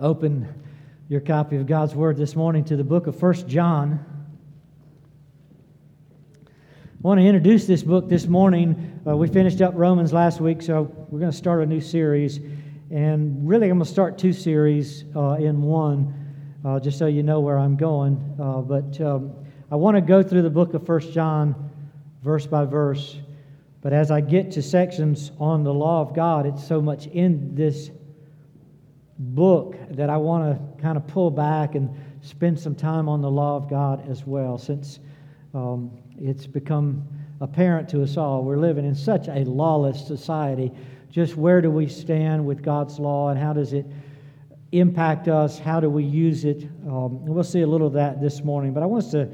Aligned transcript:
open 0.00 0.46
your 1.08 1.20
copy 1.20 1.56
of 1.56 1.66
God's 1.66 1.94
Word 1.94 2.16
this 2.16 2.36
morning 2.36 2.64
to 2.64 2.76
the 2.76 2.84
book 2.84 3.06
of 3.06 3.18
First 3.18 3.48
John. 3.48 4.04
I 6.46 6.50
want 7.00 7.20
to 7.20 7.26
introduce 7.26 7.66
this 7.66 7.82
book 7.82 8.08
this 8.08 8.26
morning. 8.26 9.00
Uh, 9.06 9.16
we 9.16 9.28
finished 9.28 9.60
up 9.60 9.72
Romans 9.74 10.12
last 10.12 10.40
week, 10.40 10.62
so 10.62 10.82
we're 11.08 11.18
going 11.18 11.32
to 11.32 11.36
start 11.36 11.62
a 11.62 11.66
new 11.66 11.80
series. 11.80 12.38
And 12.90 13.48
really, 13.48 13.68
I'm 13.68 13.78
going 13.78 13.86
to 13.86 13.92
start 13.92 14.18
two 14.18 14.32
series 14.32 15.04
uh, 15.16 15.32
in 15.34 15.62
one, 15.62 16.14
uh, 16.64 16.78
just 16.78 16.98
so 16.98 17.06
you 17.06 17.22
know 17.22 17.40
where 17.40 17.58
I'm 17.58 17.76
going. 17.76 18.36
Uh, 18.40 18.60
but 18.60 19.00
um, 19.00 19.34
I 19.70 19.76
want 19.76 19.96
to 19.96 20.00
go 20.00 20.22
through 20.22 20.42
the 20.42 20.50
book 20.50 20.74
of 20.74 20.86
First 20.86 21.12
John 21.12 21.70
verse 22.22 22.46
by 22.46 22.64
verse. 22.64 23.16
But 23.80 23.92
as 23.92 24.10
I 24.10 24.20
get 24.20 24.52
to 24.52 24.62
sections 24.62 25.32
on 25.38 25.64
the 25.64 25.72
law 25.72 26.02
of 26.02 26.14
God, 26.14 26.46
it's 26.46 26.66
so 26.66 26.80
much 26.80 27.06
in 27.06 27.54
this 27.54 27.90
book 29.18 29.76
that 29.90 30.10
I 30.10 30.16
want 30.16 30.76
to 30.76 30.82
kind 30.82 30.96
of 30.96 31.06
pull 31.06 31.30
back 31.30 31.74
and 31.74 31.90
spend 32.22 32.58
some 32.58 32.74
time 32.74 33.08
on 33.08 33.20
the 33.20 33.30
law 33.30 33.56
of 33.56 33.68
God 33.68 34.08
as 34.08 34.26
well, 34.26 34.58
since 34.58 35.00
um, 35.54 35.90
it's 36.18 36.46
become 36.46 37.06
apparent 37.40 37.88
to 37.90 38.02
us 38.02 38.16
all. 38.16 38.44
We're 38.44 38.58
living 38.58 38.84
in 38.84 38.94
such 38.94 39.28
a 39.28 39.44
lawless 39.44 40.06
society. 40.06 40.72
Just 41.10 41.36
where 41.36 41.60
do 41.60 41.70
we 41.70 41.88
stand 41.88 42.44
with 42.44 42.62
God's 42.62 42.98
law 42.98 43.30
and 43.30 43.38
how 43.38 43.52
does 43.52 43.72
it 43.72 43.86
impact 44.72 45.28
us? 45.28 45.58
How 45.58 45.80
do 45.80 45.88
we 45.88 46.04
use 46.04 46.44
it? 46.44 46.64
Um, 46.86 47.24
we'll 47.24 47.42
see 47.44 47.62
a 47.62 47.66
little 47.66 47.86
of 47.86 47.94
that 47.94 48.20
this 48.20 48.44
morning. 48.44 48.72
But 48.72 48.82
I 48.82 48.86
want 48.86 49.04
us 49.04 49.10
to 49.12 49.28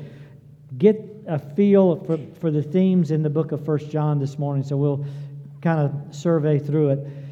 get 0.79 1.01
a 1.27 1.39
feel 1.39 1.97
for, 2.05 2.19
for 2.41 2.51
the 2.51 2.63
themes 2.63 3.11
in 3.11 3.23
the 3.23 3.31
book 3.31 3.53
of 3.53 3.65
First 3.65 3.91
John 3.91 4.19
this 4.19 4.39
morning, 4.39 4.63
so 4.63 4.77
we'll 4.77 5.05
kind 5.63 5.81
of 5.81 6.15
survey 6.15 6.59
through 6.59 6.91
it. 6.91 7.24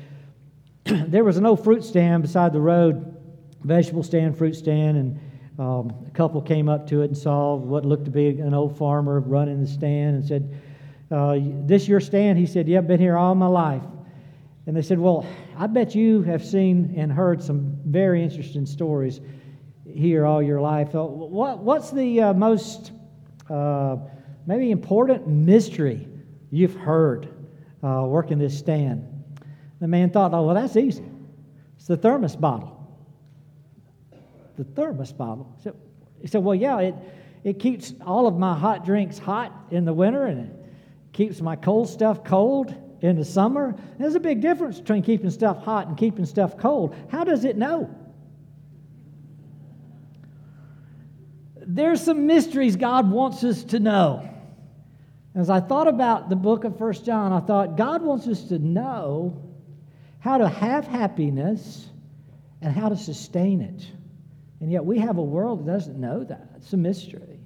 there 0.85 1.25
was 1.25 1.37
an 1.37 1.47
old 1.47 1.63
fruit 1.63 1.85
stand 1.85 2.23
beside 2.23 2.53
the 2.53 2.61
road, 2.61 3.17
vegetable 3.63 4.03
stand, 4.03 4.37
fruit 4.37 4.55
stand, 4.55 4.97
and 4.97 5.21
um, 5.59 5.93
a 6.07 6.11
couple 6.11 6.41
came 6.43 6.69
up 6.69 6.87
to 6.89 7.03
it 7.03 7.07
and 7.07 7.17
saw 7.17 7.55
what 7.55 7.85
looked 7.85 8.07
to 8.07 8.11
be 8.11 8.29
an 8.41 8.55
old 8.55 8.77
farmer 8.77 9.21
running 9.21 9.61
the 9.61 9.67
stand 9.67 10.17
and 10.17 10.25
said, 10.25 10.61
uh, 11.11 11.39
This 11.67 11.87
your 11.87 12.01
stand? 12.01 12.39
He 12.39 12.47
said, 12.47 12.67
Yeah, 12.67 12.79
I've 12.79 12.89
been 12.89 13.01
here 13.01 13.17
all 13.17 13.35
my 13.35 13.47
life. 13.47 13.83
And 14.67 14.77
they 14.77 14.83
said, 14.83 14.99
Well, 14.99 15.27
I 15.57 15.67
bet 15.67 15.95
you 15.95 16.23
have 16.23 16.45
seen 16.45 16.95
and 16.97 17.13
heard 17.13 17.43
some 17.43 17.77
very 17.85 18.23
interesting 18.23 18.67
stories 18.67 19.21
here 19.85 20.25
all 20.25 20.43
your 20.43 20.61
life. 20.61 20.95
Uh, 20.95 21.05
what, 21.05 21.59
what's 21.59 21.91
the 21.91 22.21
uh, 22.23 22.33
most 22.33 22.93
uh, 23.51 23.97
maybe 24.47 24.71
important 24.71 25.29
mystery 25.29 26.09
you've 26.51 26.75
heard 26.75 27.29
uh, 27.85 28.05
working 28.07 28.39
this 28.39 28.59
stand? 28.59 29.12
The 29.83 29.89
man 29.89 30.11
thought, 30.11 30.33
oh, 30.33 30.47
well, 30.47 30.55
that's 30.55 30.77
easy. 30.77 31.05
It's 31.75 31.89
the 31.89 31.97
thermos 31.97 32.37
bottle. 32.37 32.79
The 34.57 34.63
thermos 34.63 35.13
bottle. 35.13 35.59
He 36.21 36.29
said, 36.29 36.45
well, 36.45 36.55
yeah, 36.55 36.79
it, 36.79 36.95
it 37.43 37.59
keeps 37.59 37.93
all 38.07 38.29
of 38.29 38.39
my 38.39 38.57
hot 38.57 38.85
drinks 38.85 39.19
hot 39.19 39.53
in 39.73 39.85
the 39.85 39.93
winter 39.93 40.27
and 40.27 40.39
it 40.39 40.57
keeps 41.13 41.41
my 41.41 41.57
cold 41.57 41.89
stuff 41.89 42.23
cold 42.23 42.73
in 43.01 43.17
the 43.17 43.25
summer. 43.25 43.75
There's 43.99 44.15
a 44.15 44.21
big 44.21 44.41
difference 44.41 44.79
between 44.79 45.03
keeping 45.03 45.31
stuff 45.31 45.65
hot 45.65 45.89
and 45.89 45.97
keeping 45.97 46.27
stuff 46.27 46.57
cold. 46.57 46.95
How 47.11 47.25
does 47.25 47.45
it 47.45 47.57
know? 47.57 47.93
There's 51.57 52.01
some 52.01 52.29
mysteries 52.29 52.77
God 52.77 53.11
wants 53.11 53.43
us 53.43 53.65
to 53.65 53.81
know. 53.81 54.31
As 55.35 55.51
I 55.51 55.59
thought 55.59 55.89
about 55.89 56.29
the 56.29 56.37
book 56.37 56.63
of 56.63 56.79
First 56.79 57.05
John, 57.05 57.33
I 57.33 57.41
thought 57.41 57.77
God 57.77 58.03
wants 58.03 58.29
us 58.29 58.45
to 58.45 58.61
know 58.61 59.49
how 60.23 60.39
to 60.39 60.49
have 60.49 60.87
happiness 60.87 61.89
and 62.61 62.73
how 62.73 62.89
to 62.89 62.97
sustain 62.97 63.61
it. 63.61 63.85
And 64.61 64.71
yet 64.71 64.85
we 64.85 65.01
have 65.01 65.19
a 65.19 65.23
world 65.23 65.67
that 65.67 65.73
doesn't 65.73 66.01
know 66.01 66.23
that. 66.23 66.49
It's 66.59 66.73
a 66.73 66.77
mystery. 66.77 67.41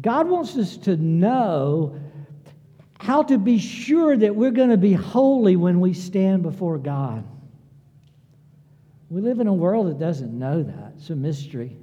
God 0.00 0.26
wants 0.26 0.56
us 0.56 0.78
to 0.78 0.96
know 0.96 2.00
how 2.98 3.24
to 3.24 3.36
be 3.36 3.58
sure 3.58 4.16
that 4.16 4.34
we're 4.34 4.52
going 4.52 4.70
to 4.70 4.78
be 4.78 4.94
holy 4.94 5.54
when 5.56 5.80
we 5.80 5.92
stand 5.92 6.42
before 6.42 6.78
God. 6.78 7.26
We 9.10 9.20
live 9.20 9.40
in 9.40 9.48
a 9.48 9.54
world 9.54 9.88
that 9.88 9.98
doesn't 9.98 10.32
know 10.32 10.62
that. 10.62 10.92
It's 10.96 11.10
a 11.10 11.16
mystery 11.16 11.76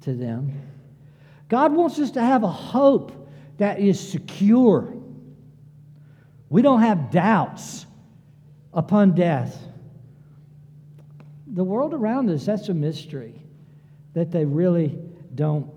to 0.00 0.14
them. 0.14 0.60
God 1.48 1.72
wants 1.72 2.00
us 2.00 2.10
to 2.10 2.20
have 2.20 2.42
a 2.42 2.50
hope 2.50 3.28
that 3.58 3.78
is 3.78 4.00
secure. 4.00 4.92
We 6.48 6.60
don't 6.60 6.80
have 6.80 7.12
doubts 7.12 7.86
upon 8.72 9.14
death. 9.14 9.58
The 11.46 11.64
world 11.64 11.94
around 11.94 12.30
us, 12.30 12.46
that's 12.46 12.68
a 12.68 12.74
mystery 12.74 13.34
that 14.14 14.30
they 14.30 14.44
really 14.44 14.98
don't 15.34 15.70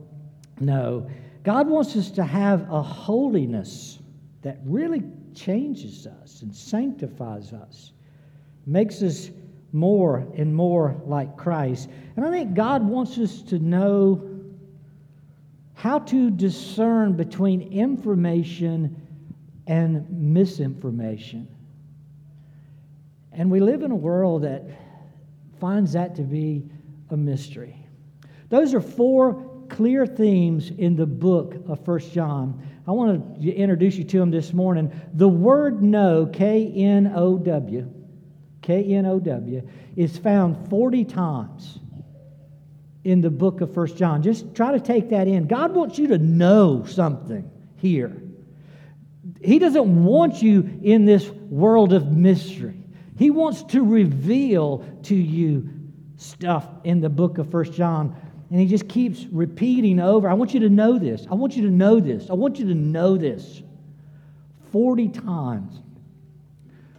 know. 0.60 1.10
God 1.44 1.68
wants 1.68 1.96
us 1.96 2.12
to 2.12 2.24
have 2.24 2.70
a 2.72 2.82
holiness 2.82 4.00
that 4.42 4.60
really 4.66 5.04
changes 5.34 6.08
us 6.08 6.42
and 6.42 6.54
sanctifies 6.54 7.54
us, 7.54 7.94
makes 8.66 9.02
us 9.02 9.30
more 9.72 10.28
and 10.36 10.54
more 10.54 11.02
like 11.06 11.38
Christ. 11.38 11.90
And 12.16 12.26
I 12.26 12.32
think 12.32 12.54
God 12.54 12.84
wants 12.84 13.18
us 13.18 13.42
to 13.44 13.60
know 13.60 14.28
how 15.74 16.00
to 16.00 16.30
discern 16.30 17.14
between 17.14 17.62
information 17.74 18.96
and 19.68 20.06
misinformation. 20.10 21.48
And 23.42 23.50
we 23.50 23.60
live 23.60 23.82
in 23.82 23.90
a 23.90 23.96
world 23.96 24.44
that 24.44 24.62
finds 25.60 25.94
that 25.94 26.18
to 26.18 26.22
be 26.22 26.70
a 27.10 27.18
mystery. 27.18 27.76
Those 28.50 28.76
are 28.76 28.80
four 28.80 29.66
clear 29.68 30.06
themes 30.06 30.70
in 30.70 30.96
the 30.96 31.08
book 31.08 31.56
of 31.68 31.84
First 31.84 32.14
John. 32.14 32.64
I 32.88 32.92
want 32.92 33.42
to 33.42 33.52
introduce 33.52 33.96
you 33.96 34.04
to 34.04 34.20
them 34.20 34.30
this 34.30 34.54
morning. 34.54 34.94
The 35.16 35.28
word 35.28 35.82
know, 35.82 36.28
K 36.28 36.72
N 36.72 37.14
O 37.16 37.40
W, 37.40 37.92
K 38.62 38.84
N 38.94 39.08
O 39.08 39.20
W, 39.20 39.68
is 39.96 40.16
found 40.20 40.70
40 40.70 41.06
times 41.06 41.80
in 43.04 43.22
the 43.22 43.32
book 43.32 43.62
of 43.62 43.74
First 43.74 43.98
John. 43.98 44.22
Just 44.22 44.54
try 44.54 44.74
to 44.74 44.80
take 44.80 45.10
that 45.10 45.28
in. 45.28 45.48
God 45.48 45.74
wants 45.74 45.98
you 45.98 46.10
to 46.10 46.20
know 46.20 46.86
something 46.86 47.50
here. 47.78 48.22
He 49.42 49.58
doesn't 49.58 50.04
want 50.04 50.44
you 50.44 50.80
in 50.84 51.06
this 51.06 51.28
world 51.28 51.94
of 51.94 52.12
mystery. 52.12 52.81
He 53.22 53.30
wants 53.30 53.62
to 53.66 53.84
reveal 53.84 54.84
to 55.04 55.14
you 55.16 55.70
stuff 56.16 56.68
in 56.84 57.02
the 57.02 57.10
book 57.10 57.38
of 57.38 57.52
First 57.52 57.72
John. 57.72 58.16
And 58.50 58.60
he 58.60 58.66
just 58.66 58.90
keeps 58.90 59.28
repeating 59.32 60.00
over. 60.00 60.28
I 60.28 60.34
want 60.34 60.56
you 60.56 60.62
to 60.62 60.70
know 60.70 60.98
this. 60.98 61.28
I 61.30 61.36
want 61.36 61.56
you 61.56 61.62
to 61.68 61.70
know 61.70 62.00
this. 62.00 62.32
I 62.32 62.34
want 62.34 62.58
you 62.58 62.66
to 62.70 62.74
know 62.74 63.18
this. 63.18 63.62
40 64.72 65.10
times. 65.10 65.84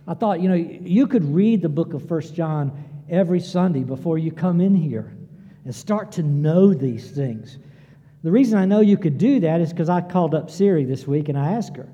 I 0.06 0.14
thought, 0.14 0.40
you 0.40 0.48
know, 0.48 0.54
you 0.54 1.08
could 1.08 1.24
read 1.24 1.60
the 1.60 1.68
book 1.68 1.92
of 1.92 2.06
First 2.06 2.36
John 2.36 2.70
every 3.10 3.40
Sunday 3.40 3.82
before 3.82 4.16
you 4.16 4.30
come 4.30 4.60
in 4.60 4.76
here 4.76 5.16
and 5.64 5.74
start 5.74 6.12
to 6.12 6.22
know 6.22 6.72
these 6.72 7.10
things. 7.10 7.58
The 8.22 8.30
reason 8.30 8.60
I 8.60 8.64
know 8.64 8.78
you 8.78 8.96
could 8.96 9.18
do 9.18 9.40
that 9.40 9.60
is 9.60 9.70
because 9.70 9.88
I 9.88 10.00
called 10.02 10.36
up 10.36 10.52
Siri 10.52 10.84
this 10.84 11.04
week 11.04 11.28
and 11.28 11.36
I 11.36 11.54
asked 11.54 11.76
her. 11.76 11.88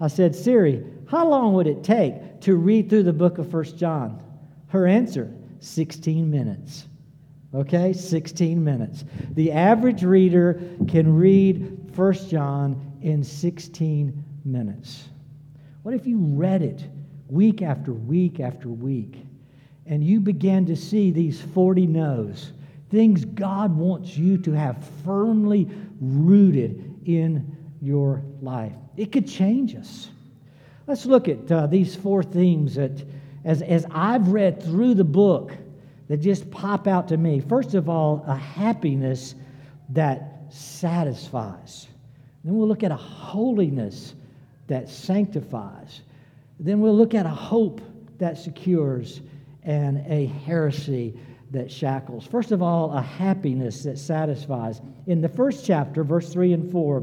I 0.00 0.08
said, 0.08 0.34
Siri, 0.34 0.86
how 1.08 1.26
long 1.26 1.54
would 1.54 1.66
it 1.66 1.82
take 1.82 2.40
to 2.42 2.56
read 2.56 2.90
through 2.90 3.04
the 3.04 3.12
book 3.12 3.38
of 3.38 3.50
First 3.50 3.78
John? 3.78 4.22
Her 4.68 4.86
answer, 4.86 5.32
16 5.60 6.30
minutes. 6.30 6.86
Okay, 7.54 7.94
16 7.94 8.62
minutes. 8.62 9.04
The 9.30 9.50
average 9.52 10.02
reader 10.02 10.60
can 10.86 11.16
read 11.16 11.92
First 11.94 12.28
John 12.28 12.92
in 13.00 13.24
16 13.24 14.22
minutes. 14.44 15.08
What 15.82 15.94
if 15.94 16.06
you 16.06 16.18
read 16.18 16.60
it 16.60 16.84
week 17.28 17.62
after 17.62 17.94
week 17.94 18.38
after 18.40 18.68
week 18.68 19.24
and 19.86 20.04
you 20.04 20.20
began 20.20 20.66
to 20.66 20.76
see 20.76 21.10
these 21.10 21.40
40 21.40 21.86
no's, 21.86 22.52
things 22.90 23.24
God 23.24 23.74
wants 23.74 24.18
you 24.18 24.36
to 24.38 24.52
have 24.52 24.86
firmly 25.06 25.70
rooted 26.02 27.00
in 27.06 27.56
your 27.80 28.22
life? 28.42 28.74
It 28.98 29.10
could 29.10 29.26
change 29.26 29.74
us. 29.74 30.10
Let's 30.88 31.04
look 31.04 31.28
at 31.28 31.52
uh, 31.52 31.66
these 31.66 31.94
four 31.94 32.22
themes 32.22 32.76
that, 32.76 33.04
as, 33.44 33.60
as 33.60 33.86
I've 33.90 34.28
read 34.28 34.62
through 34.62 34.94
the 34.94 35.04
book, 35.04 35.52
that 36.08 36.16
just 36.16 36.50
pop 36.50 36.86
out 36.86 37.08
to 37.08 37.18
me. 37.18 37.40
First 37.40 37.74
of 37.74 37.90
all, 37.90 38.24
a 38.26 38.34
happiness 38.34 39.34
that 39.90 40.46
satisfies. 40.48 41.88
Then 42.42 42.56
we'll 42.56 42.68
look 42.68 42.82
at 42.82 42.90
a 42.90 42.96
holiness 42.96 44.14
that 44.68 44.88
sanctifies. 44.88 46.00
Then 46.58 46.80
we'll 46.80 46.96
look 46.96 47.12
at 47.12 47.26
a 47.26 47.28
hope 47.28 47.82
that 48.16 48.38
secures 48.38 49.20
and 49.64 50.02
a 50.10 50.24
heresy 50.46 51.20
that 51.50 51.70
shackles. 51.70 52.26
First 52.26 52.50
of 52.50 52.62
all, 52.62 52.92
a 52.92 53.02
happiness 53.02 53.82
that 53.82 53.98
satisfies. 53.98 54.80
In 55.06 55.20
the 55.20 55.28
first 55.28 55.66
chapter, 55.66 56.02
verse 56.02 56.32
3 56.32 56.54
and 56.54 56.72
4, 56.72 57.02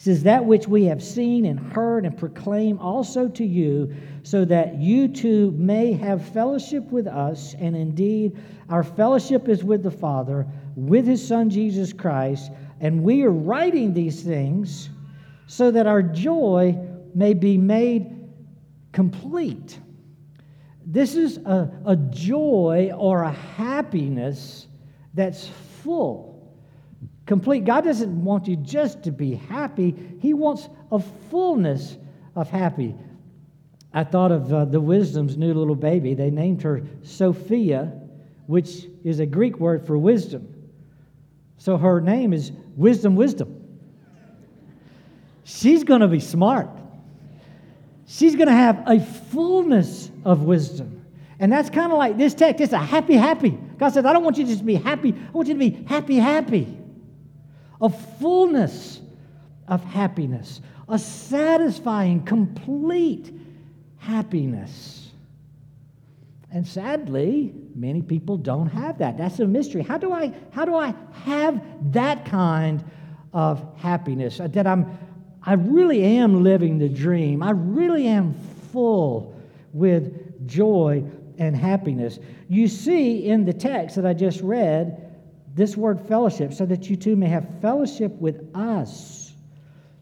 He 0.00 0.04
says, 0.04 0.22
That 0.22 0.46
which 0.46 0.66
we 0.66 0.84
have 0.84 1.02
seen 1.02 1.44
and 1.44 1.60
heard 1.60 2.06
and 2.06 2.16
proclaim 2.16 2.78
also 2.78 3.28
to 3.28 3.44
you, 3.44 3.94
so 4.22 4.46
that 4.46 4.78
you 4.78 5.08
too 5.08 5.50
may 5.58 5.92
have 5.92 6.26
fellowship 6.26 6.90
with 6.90 7.06
us. 7.06 7.54
And 7.58 7.76
indeed, 7.76 8.38
our 8.70 8.82
fellowship 8.82 9.46
is 9.46 9.62
with 9.62 9.82
the 9.82 9.90
Father, 9.90 10.46
with 10.74 11.06
his 11.06 11.26
Son 11.26 11.50
Jesus 11.50 11.92
Christ. 11.92 12.50
And 12.80 13.02
we 13.02 13.24
are 13.24 13.30
writing 13.30 13.92
these 13.92 14.22
things 14.22 14.88
so 15.46 15.70
that 15.70 15.86
our 15.86 16.02
joy 16.02 16.78
may 17.14 17.34
be 17.34 17.58
made 17.58 18.26
complete. 18.92 19.78
This 20.86 21.14
is 21.14 21.36
a, 21.44 21.70
a 21.84 21.96
joy 21.96 22.90
or 22.96 23.24
a 23.24 23.32
happiness 23.32 24.66
that's 25.12 25.48
full 25.82 26.29
complete. 27.26 27.64
God 27.64 27.84
doesn't 27.84 28.24
want 28.24 28.48
you 28.48 28.56
just 28.56 29.04
to 29.04 29.12
be 29.12 29.34
happy, 29.34 29.94
He 30.20 30.34
wants 30.34 30.68
a 30.90 30.98
fullness 31.30 31.96
of 32.34 32.50
happy. 32.50 32.94
I 33.92 34.04
thought 34.04 34.30
of 34.30 34.52
uh, 34.52 34.64
the 34.66 34.80
Wisdom's 34.80 35.36
new 35.36 35.52
little 35.52 35.74
baby. 35.74 36.14
They 36.14 36.30
named 36.30 36.62
her 36.62 36.82
Sophia, 37.02 37.92
which 38.46 38.86
is 39.04 39.20
a 39.20 39.26
Greek 39.26 39.58
word 39.58 39.86
for 39.86 39.98
wisdom. 39.98 40.54
So 41.58 41.76
her 41.76 42.00
name 42.00 42.32
is 42.32 42.52
Wisdom, 42.76 43.16
Wisdom. 43.16 43.56
She's 45.44 45.82
going 45.82 46.00
to 46.00 46.08
be 46.08 46.20
smart. 46.20 46.70
She's 48.06 48.36
going 48.36 48.48
to 48.48 48.54
have 48.54 48.84
a 48.86 49.00
fullness 49.00 50.10
of 50.24 50.44
wisdom. 50.44 51.04
And 51.40 51.50
that's 51.50 51.70
kind 51.70 51.90
of 51.90 51.98
like 51.98 52.16
this 52.16 52.34
text. 52.34 52.60
It's 52.60 52.72
a 52.72 52.78
happy, 52.78 53.14
happy. 53.14 53.58
God 53.78 53.90
says, 53.90 54.04
I 54.04 54.12
don't 54.12 54.22
want 54.22 54.36
you 54.38 54.44
just 54.44 54.60
to 54.60 54.64
just 54.64 54.66
be 54.66 54.74
happy. 54.74 55.12
I 55.12 55.30
want 55.32 55.48
you 55.48 55.54
to 55.54 55.60
be 55.60 55.84
happy, 55.88 56.16
happy 56.16 56.79
a 57.80 57.88
fullness 57.88 59.00
of 59.68 59.82
happiness, 59.84 60.60
a 60.88 60.98
satisfying, 60.98 62.22
complete 62.24 63.32
happiness. 63.98 65.10
And 66.52 66.66
sadly, 66.66 67.54
many 67.74 68.02
people 68.02 68.36
don't 68.36 68.68
have 68.68 68.98
that. 68.98 69.16
That's 69.16 69.38
a 69.38 69.46
mystery. 69.46 69.82
How 69.82 69.98
do 69.98 70.12
I, 70.12 70.32
how 70.50 70.64
do 70.64 70.74
I 70.74 70.94
have 71.24 71.62
that 71.92 72.24
kind 72.24 72.84
of 73.32 73.64
happiness? 73.78 74.40
Uh, 74.40 74.48
that 74.48 74.66
I'm, 74.66 74.98
I 75.44 75.52
really 75.54 76.02
am 76.02 76.42
living 76.42 76.78
the 76.78 76.88
dream. 76.88 77.42
I 77.42 77.50
really 77.50 78.08
am 78.08 78.34
full 78.72 79.36
with 79.72 80.46
joy 80.48 81.04
and 81.38 81.54
happiness. 81.56 82.18
You 82.48 82.66
see 82.66 83.26
in 83.26 83.44
the 83.44 83.52
text 83.52 83.94
that 83.94 84.04
I 84.04 84.12
just 84.12 84.40
read 84.40 85.09
this 85.60 85.76
word 85.76 86.00
fellowship, 86.08 86.54
so 86.54 86.64
that 86.64 86.88
you 86.88 86.96
too 86.96 87.16
may 87.16 87.28
have 87.28 87.46
fellowship 87.60 88.12
with 88.12 88.48
us. 88.54 89.34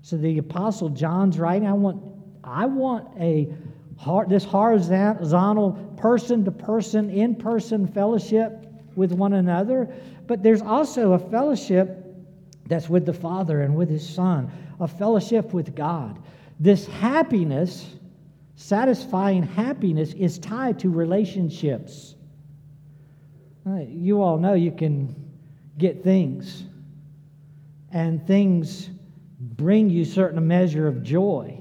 So 0.03 0.17
the 0.17 0.39
apostle 0.39 0.89
John's 0.89 1.37
writing, 1.37 1.67
I 1.67 1.73
want, 1.73 2.01
I 2.45 2.67
want 2.67 3.09
a 3.19 3.53
this 4.29 4.45
horizontal 4.45 5.73
person 5.97 6.45
to 6.45 6.53
person, 6.53 7.11
in 7.11 7.35
person 7.35 7.89
fellowship 7.89 8.69
with 8.95 9.11
one 9.11 9.33
another. 9.33 9.93
But 10.29 10.45
there's 10.45 10.63
also 10.63 11.15
a 11.15 11.19
fellowship 11.19 12.07
that's 12.67 12.89
with 12.89 13.05
the 13.05 13.13
Father 13.13 13.63
and 13.63 13.75
with 13.75 13.91
His 13.91 14.09
Son, 14.09 14.53
a 14.79 14.87
fellowship 14.87 15.53
with 15.53 15.75
God. 15.75 16.23
This 16.61 16.87
happiness, 16.87 17.97
satisfying 18.55 19.43
happiness, 19.43 20.13
is 20.13 20.39
tied 20.39 20.79
to 20.79 20.89
relationships. 20.89 22.15
Uh, 23.67 23.81
you 23.89 24.23
all 24.23 24.39
know 24.39 24.55
you 24.55 24.71
can 24.71 25.28
get 25.79 26.03
things, 26.03 26.65
and 27.93 28.27
things 28.27 28.91
bring 29.41 29.89
you 29.89 30.05
certain 30.05 30.47
measure 30.47 30.89
of 30.89 31.03
joy 31.03 31.57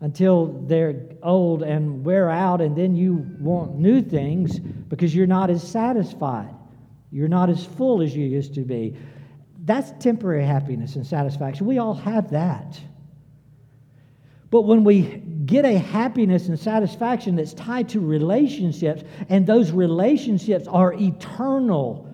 until 0.00 0.46
they're 0.66 1.02
old 1.22 1.62
and 1.62 2.04
wear 2.04 2.28
out, 2.28 2.60
and 2.60 2.76
then 2.76 2.94
you 2.94 3.26
want 3.38 3.78
new 3.78 4.02
things 4.02 4.58
because 4.58 5.14
you're 5.14 5.26
not 5.26 5.50
as 5.50 5.66
satisfied. 5.66 6.54
You're 7.10 7.28
not 7.28 7.48
as 7.48 7.64
full 7.64 8.02
as 8.02 8.14
you 8.14 8.26
used 8.26 8.54
to 8.54 8.62
be. 8.62 8.96
That's 9.64 9.92
temporary 10.02 10.44
happiness 10.44 10.96
and 10.96 11.06
satisfaction. 11.06 11.66
We 11.66 11.78
all 11.78 11.94
have 11.94 12.30
that. 12.30 12.78
But 14.50 14.62
when 14.62 14.84
we 14.84 15.02
get 15.46 15.64
a 15.64 15.78
happiness 15.78 16.48
and 16.48 16.58
satisfaction 16.58 17.36
that's 17.36 17.54
tied 17.54 17.88
to 17.90 18.00
relationships, 18.00 19.02
and 19.28 19.46
those 19.46 19.70
relationships 19.70 20.66
are 20.68 20.92
eternal 20.94 22.13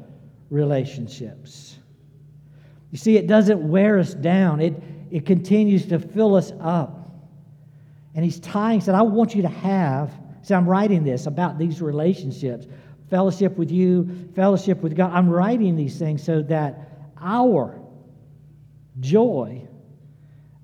relationships. 0.50 1.78
You 2.90 2.98
see, 2.98 3.16
it 3.16 3.26
doesn't 3.26 3.66
wear 3.66 3.98
us 3.98 4.14
down, 4.14 4.60
it, 4.60 4.74
it 5.10 5.24
continues 5.24 5.86
to 5.86 5.98
fill 5.98 6.34
us 6.34 6.52
up. 6.60 6.96
And 8.14 8.24
he's 8.24 8.40
tying, 8.40 8.80
said, 8.80 8.96
I 8.96 9.02
want 9.02 9.34
you 9.34 9.42
to 9.42 9.48
have, 9.48 10.12
see, 10.42 10.54
I'm 10.54 10.68
writing 10.68 11.04
this 11.04 11.26
about 11.26 11.58
these 11.58 11.80
relationships 11.80 12.66
fellowship 13.08 13.58
with 13.58 13.72
you, 13.72 14.08
fellowship 14.36 14.80
with 14.82 14.96
God. 14.96 15.12
I'm 15.12 15.28
writing 15.28 15.74
these 15.74 15.98
things 15.98 16.22
so 16.22 16.42
that 16.42 16.88
our 17.20 17.76
joy 19.00 19.66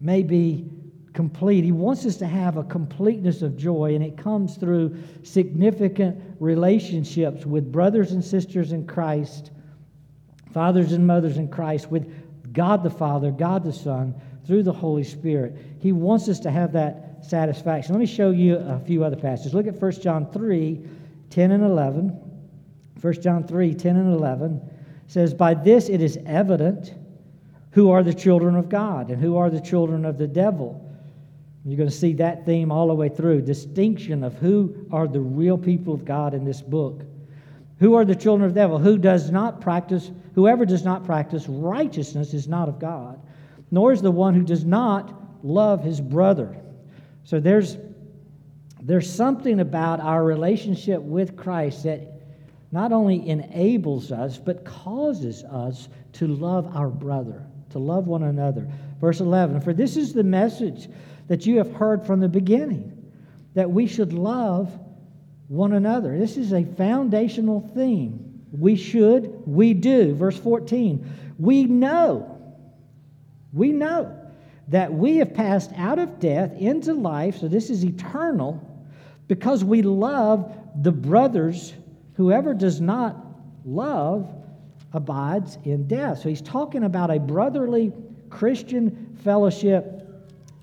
may 0.00 0.23
be 0.23 0.71
complete. 1.12 1.65
He 1.65 1.73
wants 1.73 2.06
us 2.06 2.17
to 2.19 2.27
have 2.27 2.56
a 2.56 2.62
completeness 2.62 3.43
of 3.43 3.56
joy, 3.56 3.97
and 3.97 4.05
it 4.05 4.17
comes 4.17 4.56
through 4.56 4.97
significant 5.25 6.23
relationships 6.38 7.44
with 7.44 7.73
brothers 7.73 8.12
and 8.12 8.25
sisters 8.25 8.73
in 8.73 8.87
Christ 8.87 9.50
fathers 10.56 10.93
and 10.93 11.06
mothers 11.06 11.37
in 11.37 11.49
Christ, 11.49 11.91
with 11.91 12.11
God 12.55 12.82
the 12.82 12.88
Father, 12.88 13.31
God 13.31 13.62
the 13.62 13.75
Son, 13.75 14.14
through 14.47 14.62
the 14.62 14.73
Holy 14.73 15.05
Spirit. 15.05 15.55
He 15.81 15.93
wants 15.93 16.31
us 16.31 16.41
to 16.41 16.50
have 16.50 16.73
that 16.73 17.23
satisfaction. 17.23 17.93
Let 17.93 18.00
me 18.00 18.06
show 18.06 18.31
you 18.31 18.56
a 18.56 18.81
few 18.81 19.05
other 19.05 19.17
passages. 19.17 19.53
Look 19.53 19.67
at 19.67 19.79
1 19.79 19.93
John 20.00 20.32
3 20.32 20.81
10 21.29 21.50
and 21.50 21.62
11. 21.62 22.08
1 23.03 23.20
John 23.20 23.44
3 23.47 23.75
10 23.75 23.97
and 23.97 24.14
11 24.14 24.62
says, 25.08 25.35
By 25.35 25.53
this 25.53 25.91
it 25.91 26.00
is 26.00 26.19
evident 26.25 26.94
who 27.73 27.91
are 27.91 28.02
the 28.02 28.14
children 28.14 28.56
of 28.56 28.70
God 28.70 29.11
and 29.11 29.20
who 29.20 29.37
are 29.37 29.50
the 29.50 29.61
children 29.61 30.06
of 30.06 30.17
the 30.17 30.26
devil. 30.26 30.91
You're 31.67 31.76
going 31.76 31.91
to 31.91 31.94
see 31.94 32.14
that 32.14 32.47
theme 32.47 32.73
all 32.73 32.88
the 32.88 32.94
way 32.94 33.11
through 33.11 33.43
distinction 33.43 34.25
of 34.25 34.32
who 34.37 34.87
are 34.91 35.06
the 35.06 35.20
real 35.20 35.59
people 35.59 35.93
of 35.93 36.06
God 36.06 36.32
in 36.32 36.47
this 36.47 36.62
book. 36.62 37.02
Who 37.78 37.94
are 37.94 38.05
the 38.05 38.14
children 38.14 38.46
of 38.46 38.55
the 38.55 38.61
devil? 38.61 38.78
Who 38.78 38.99
does 38.99 39.31
not 39.31 39.61
practice, 39.61 40.11
whoever 40.34 40.64
does 40.64 40.84
not 40.84 41.05
practice 41.05 41.46
righteousness 41.49 42.32
is 42.32 42.49
not 42.49 42.69
of 42.69 42.78
God, 42.78 43.20
nor 43.70 43.93
is 43.93 44.00
the 44.00 44.11
one 44.11 44.34
who 44.34 44.43
does 44.43 44.64
not 44.64 45.12
love 45.44 45.82
his 45.82 46.00
brother. 46.00 46.56
So 47.25 47.40
there's 47.40 47.76
there's 48.82 49.12
something 49.12 49.58
about 49.58 49.99
our 50.00 50.23
relationship 50.23 51.02
with 51.02 51.37
Christ 51.37 51.82
that 51.84 52.23
not 52.70 52.92
only 52.92 53.28
enables 53.28 54.12
us, 54.12 54.38
but 54.38 54.64
causes 54.64 55.42
us 55.45 55.88
to 56.12 56.28
love 56.28 56.76
our 56.76 56.88
brother, 56.88 57.45
to 57.71 57.78
love 57.78 58.06
one 58.06 58.23
another. 58.23 58.68
Verse 59.00 59.21
11 59.21 59.61
For 59.61 59.75
this 59.75 59.97
is 59.97 60.12
the 60.12 60.23
message 60.23 60.88
that 61.26 61.47
you 61.47 61.59
have 61.59 61.73
heard 61.73 62.06
from 62.06 62.21
the 62.21 62.28
beginning, 62.28 63.11
that 63.54 63.71
we 63.71 63.87
should 63.87 64.12
love 64.12 64.78
one 65.49 65.73
another. 65.73 66.19
This 66.19 66.37
is 66.37 66.53
a 66.53 66.65
foundational 66.65 67.61
theme. 67.75 68.45
We 68.53 68.76
should, 68.76 69.43
we 69.47 69.75
do. 69.75 70.15
Verse 70.15 70.38
14, 70.38 71.35
we 71.38 71.65
know, 71.65 72.38
we 73.53 73.73
know 73.73 74.17
that 74.69 74.93
we 74.93 75.17
have 75.19 75.35
passed 75.35 75.71
out 75.76 75.99
of 75.99 76.19
death 76.19 76.53
into 76.57 76.95
life, 76.95 77.38
so 77.38 77.49
this 77.49 77.71
is 77.71 77.85
eternal, 77.85 78.61
because 79.29 79.62
we 79.62 79.83
love 79.83 80.53
the 80.83 80.93
brothers. 80.93 81.75
Whoever 82.15 82.55
does 82.55 82.81
not 82.81 83.17
love 83.65 84.33
abides 84.93 85.59
in 85.65 85.87
death. 85.87 86.21
So 86.23 86.29
he's 86.29 86.41
talking 86.41 86.85
about 86.85 87.11
a 87.11 87.19
brotherly 87.19 87.93
Christian 88.31 89.17
fellowship 89.23 90.03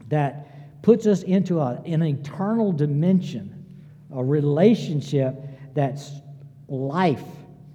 that 0.10 0.82
puts 0.82 1.06
us 1.06 1.24
into 1.24 1.60
a, 1.60 1.82
an 1.86 2.02
eternal 2.02 2.72
dimension 2.72 3.53
a 4.14 4.24
relationship 4.24 5.36
that's 5.74 6.12
life, 6.68 7.24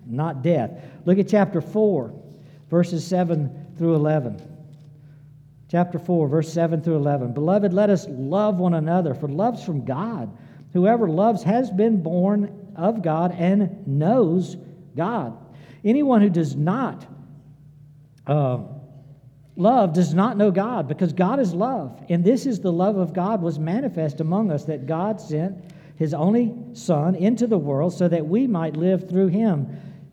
not 0.07 0.43
death. 0.43 0.71
Look 1.05 1.19
at 1.19 1.29
chapter 1.29 1.61
4, 1.61 2.15
verses 2.71 3.07
7 3.07 3.75
through 3.77 3.95
11. 3.95 4.43
Chapter 5.71 5.99
4, 5.99 6.29
verse 6.29 6.53
7 6.53 6.81
through 6.81 6.97
11. 6.97 7.33
Beloved, 7.33 7.73
let 7.75 7.91
us 7.91 8.07
love 8.09 8.59
one 8.59 8.75
another, 8.75 9.15
for 9.15 9.29
love's 9.29 9.63
from 9.63 9.85
God. 9.85 10.35
Whoever 10.73 11.09
loves 11.09 11.43
has 11.43 11.71
been 11.71 12.03
born 12.03 12.73
of 12.77 13.03
God 13.03 13.33
and 13.33 13.87
knows 13.87 14.57
God. 14.97 15.37
Anyone 15.85 16.23
who 16.23 16.31
does 16.31 16.57
not 16.57 17.07
uh, 18.27 18.61
love 19.57 19.93
does 19.93 20.15
not 20.15 20.37
know 20.37 20.51
God, 20.51 20.89
because 20.89 21.13
God 21.13 21.41
is 21.41 21.53
love. 21.53 22.03
And 22.09 22.25
this 22.25 22.47
is 22.47 22.61
the 22.61 22.73
love 22.73 22.97
of 22.97 23.13
God 23.13 23.43
was 23.43 23.59
manifest 23.59 24.21
among 24.21 24.51
us, 24.51 24.65
that 24.65 24.87
God 24.87 25.21
sent 25.21 25.57
his 25.99 26.15
only 26.15 26.55
Son 26.75 27.17
into 27.17 27.49
the 27.49 27.59
world 27.59 27.93
so 27.93 28.07
that 28.07 28.27
we 28.27 28.47
might 28.47 28.77
live 28.77 29.09
through 29.09 29.27
him. 29.27 29.67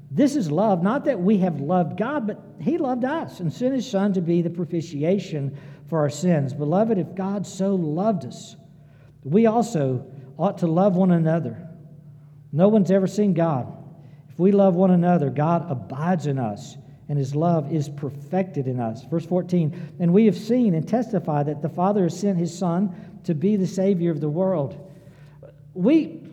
This 0.09 0.35
is 0.35 0.49
love, 0.49 0.81
not 0.81 1.05
that 1.05 1.19
we 1.19 1.37
have 1.37 1.61
loved 1.61 1.95
God, 1.95 2.25
but 2.25 2.41
he 2.59 2.79
loved 2.79 3.05
us 3.05 3.39
and 3.39 3.53
sent 3.53 3.75
his 3.75 3.89
Son 3.89 4.11
to 4.13 4.21
be 4.21 4.41
the 4.41 4.49
propitiation 4.49 5.55
for 5.87 5.99
our 5.99 6.09
sins. 6.09 6.55
Beloved, 6.55 6.97
if 6.97 7.13
God 7.13 7.45
so 7.45 7.75
loved 7.75 8.25
us, 8.25 8.55
we 9.23 9.45
also 9.45 10.07
ought 10.37 10.57
to 10.59 10.67
love 10.67 10.95
one 10.95 11.11
another. 11.11 11.69
No 12.51 12.67
one's 12.67 12.89
ever 12.89 13.05
seen 13.05 13.35
God. 13.35 13.71
If 14.29 14.39
we 14.39 14.51
love 14.51 14.75
one 14.75 14.91
another, 14.91 15.29
God 15.29 15.69
abides 15.69 16.25
in 16.25 16.39
us, 16.39 16.77
and 17.09 17.17
his 17.19 17.35
love 17.35 17.71
is 17.71 17.89
perfected 17.89 18.67
in 18.67 18.79
us. 18.79 19.03
Verse 19.05 19.25
14, 19.27 19.97
and 19.99 20.11
we 20.11 20.25
have 20.25 20.37
seen 20.37 20.73
and 20.73 20.87
testified 20.87 21.45
that 21.45 21.61
the 21.61 21.69
Father 21.69 22.03
has 22.03 22.19
sent 22.19 22.39
his 22.39 22.57
Son 22.57 23.19
to 23.25 23.35
be 23.35 23.55
the 23.55 23.67
Savior 23.67 24.09
of 24.09 24.19
the 24.19 24.29
world. 24.29 24.81
We, 25.75 26.23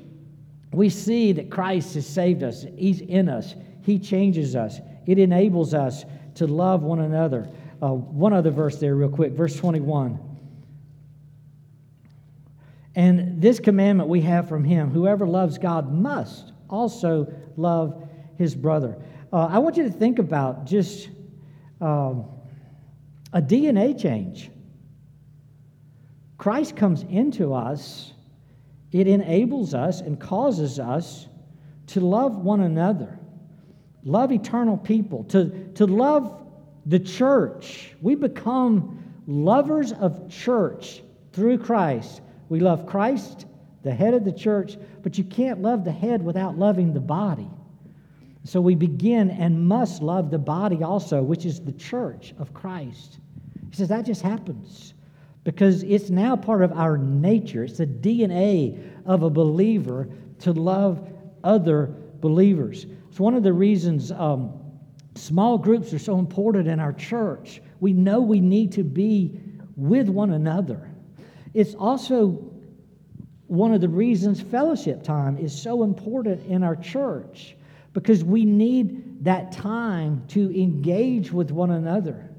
we 0.73 0.89
see 0.89 1.33
that 1.33 1.51
Christ 1.51 1.95
has 1.95 2.07
saved 2.07 2.43
us, 2.43 2.65
he's 2.77 3.03
in 3.03 3.29
us, 3.29 3.55
he 3.83 3.99
changes 3.99 4.57
us, 4.57 4.81
it 5.05 5.19
enables 5.19 5.75
us 5.75 6.05
to 6.37 6.47
love 6.47 6.83
one 6.83 7.01
another. 7.01 7.49
Uh, 7.83 7.93
one 7.93 8.33
other 8.33 8.51
verse 8.51 8.79
there, 8.79 8.95
real 8.95 9.09
quick, 9.09 9.33
verse 9.33 9.57
21. 9.57 10.19
And 12.95 13.43
this 13.43 13.59
commandment 13.59 14.09
we 14.09 14.21
have 14.21 14.49
from 14.49 14.65
him 14.65 14.91
whoever 14.91 15.27
loves 15.27 15.59
God 15.59 15.93
must 15.93 16.53
also 16.69 17.33
love 17.57 18.09
his 18.39 18.55
brother. 18.55 18.97
Uh, 19.33 19.47
I 19.47 19.59
want 19.59 19.77
you 19.77 19.85
to 19.85 19.91
think 19.91 20.19
about 20.19 20.65
just 20.65 21.09
um, 21.81 22.27
a 23.33 23.41
DNA 23.41 24.01
change. 24.01 24.51
Christ 26.39 26.77
comes 26.77 27.03
into 27.05 27.55
us, 27.55 28.12
it 28.93 29.09
enables 29.09 29.75
us 29.75 30.01
and 30.01 30.21
causes 30.21 30.79
us 30.79 31.27
to 31.89 32.01
love 32.01 32.37
one 32.37 32.61
another, 32.61 33.19
love 34.05 34.31
eternal 34.33 34.77
people, 34.77 35.25
to, 35.25 35.71
to 35.75 35.87
love 35.87 36.47
the 36.87 37.01
church. 37.01 37.95
We 38.03 38.15
become 38.15 39.03
lovers 39.27 39.93
of 39.93 40.31
church 40.31 41.03
through 41.33 41.59
Christ. 41.59 42.21
We 42.49 42.61
love 42.61 42.87
Christ, 42.87 43.47
the 43.83 43.95
head 43.95 44.13
of 44.15 44.25
the 44.25 44.33
church, 44.33 44.77
but 45.03 45.17
you 45.17 45.25
can't 45.25 45.63
love 45.63 45.85
the 45.85 45.93
head 45.93 46.23
without 46.23 46.59
loving 46.59 46.93
the 46.93 47.01
body. 47.01 47.49
So 48.45 48.61
we 48.61 48.75
begin 48.75 49.31
and 49.31 49.67
must 49.67 50.03
love 50.03 50.31
the 50.31 50.39
body 50.39 50.83
also, 50.83 51.23
which 51.23 51.47
is 51.47 51.61
the 51.61 51.73
church 51.73 52.35
of 52.39 52.53
Christ. 52.53 53.19
He 53.71 53.77
says 53.77 53.89
that 53.89 54.05
just 54.05 54.23
happens 54.23 54.95
because 55.45 55.83
it's 55.83 56.11
now 56.11 56.37
part 56.37 56.63
of 56.63 56.73
our 56.73 56.97
nature. 56.97 57.65
It's 57.65 57.79
the 57.79 57.87
DNA 57.87 58.91
of 59.07 59.23
a 59.23 59.31
believer 59.31 60.09
to 60.41 60.53
love 60.53 61.09
other 61.45 61.95
believers. 62.21 62.87
It's 63.09 63.21
one 63.21 63.35
of 63.35 63.43
the 63.43 63.53
reasons 63.53 64.13
um, 64.13 64.63
Small 65.15 65.59
groups 65.59 65.93
are 65.93 65.99
so 65.99 66.19
important 66.19 66.69
in 66.69 66.81
our 66.81 66.93
church. 66.93 67.61
We 67.81 67.93
know 67.93 68.21
we 68.21 68.41
need 68.41 68.73
to 68.73 68.83
be 68.83 69.39
with 69.77 70.09
one 70.09 70.31
another. 70.31 70.91
It's 71.55 71.75
also 71.75 72.51
one 73.47 73.75
of 73.75 73.83
the 73.83 73.89
reasons 73.89 74.41
fellowship 74.41 75.03
time 75.03 75.37
is 75.37 75.61
so 75.61 75.83
important 75.83 76.47
in 76.47 76.63
our 76.63 76.77
church 76.77 77.57
because 77.93 78.25
we 78.25 78.47
need 78.47 79.23
that 79.23 79.53
time 79.53 80.25
to 80.29 80.59
engage 80.59 81.31
with 81.31 81.51
one 81.51 81.73
another. 81.73 82.31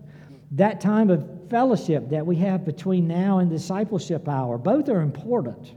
That 0.52 0.82
time 0.82 1.12
of 1.12 1.30
fellowship 1.54 2.10
that 2.10 2.26
we 2.26 2.36
have 2.36 2.66
between 2.66 3.08
now 3.08 3.38
and 3.38 3.48
discipleship 3.48 4.28
hour, 4.28 4.58
both 4.58 4.90
are 4.90 5.02
important. 5.02 5.72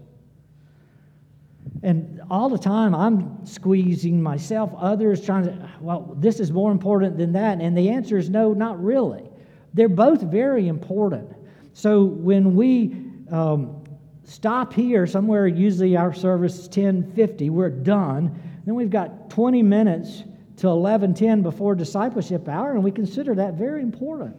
And 1.82 2.22
all 2.30 2.48
the 2.48 2.56
time, 2.56 2.94
I'm 2.94 3.44
squeezing 3.44 4.22
myself, 4.22 4.72
others 4.78 5.22
trying 5.22 5.44
to, 5.44 5.70
well, 5.82 6.16
this 6.16 6.40
is 6.40 6.50
more 6.50 6.72
important 6.72 7.18
than 7.18 7.32
that. 7.34 7.60
And 7.60 7.76
the 7.76 7.90
answer 7.90 8.16
is 8.16 8.30
no, 8.30 8.54
not 8.54 8.82
really. 8.82 9.28
They're 9.74 9.90
both 9.90 10.22
very 10.22 10.66
important. 10.66 11.30
So 11.74 12.04
when 12.04 12.56
we 12.56 12.96
um, 13.30 13.84
stop 14.24 14.72
here 14.72 15.06
somewhere, 15.06 15.46
usually 15.46 15.94
our 15.94 16.14
service 16.14 16.54
is 16.54 16.68
1050, 16.68 17.50
we're 17.50 17.68
done. 17.68 18.34
Then 18.64 18.76
we've 18.76 18.88
got 18.88 19.28
20 19.28 19.62
minutes 19.62 20.20
to 20.56 20.68
1110 20.68 21.42
before 21.42 21.74
discipleship 21.74 22.48
hour, 22.48 22.72
and 22.72 22.82
we 22.82 22.90
consider 22.90 23.34
that 23.34 23.58
very 23.58 23.82
important 23.82 24.36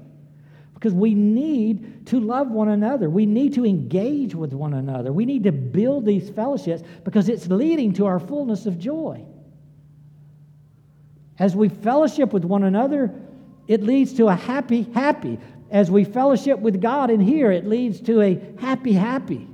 because 0.77 0.93
we 0.93 1.15
need 1.15 2.05
to 2.05 2.19
love 2.19 2.51
one 2.51 2.69
another. 2.69 3.09
We 3.09 3.25
need 3.25 3.55
to 3.55 3.65
engage 3.65 4.35
with 4.35 4.53
one 4.53 4.75
another. 4.75 5.11
We 5.11 5.25
need 5.25 5.45
to 5.45 5.51
build 5.51 6.05
these 6.05 6.29
fellowships 6.29 6.83
because 7.03 7.29
it's 7.29 7.47
leading 7.47 7.93
to 7.93 8.05
our 8.05 8.19
fullness 8.19 8.67
of 8.67 8.77
joy. 8.77 9.25
As 11.39 11.55
we 11.55 11.69
fellowship 11.69 12.31
with 12.31 12.45
one 12.45 12.63
another, 12.63 13.11
it 13.67 13.81
leads 13.81 14.13
to 14.13 14.27
a 14.27 14.35
happy, 14.35 14.83
happy. 14.93 15.39
As 15.71 15.89
we 15.89 16.03
fellowship 16.03 16.59
with 16.59 16.79
God 16.79 17.09
in 17.09 17.21
here, 17.21 17.51
it 17.51 17.65
leads 17.65 17.99
to 18.01 18.21
a 18.21 18.39
happy, 18.59 18.93
happy. 18.93 19.47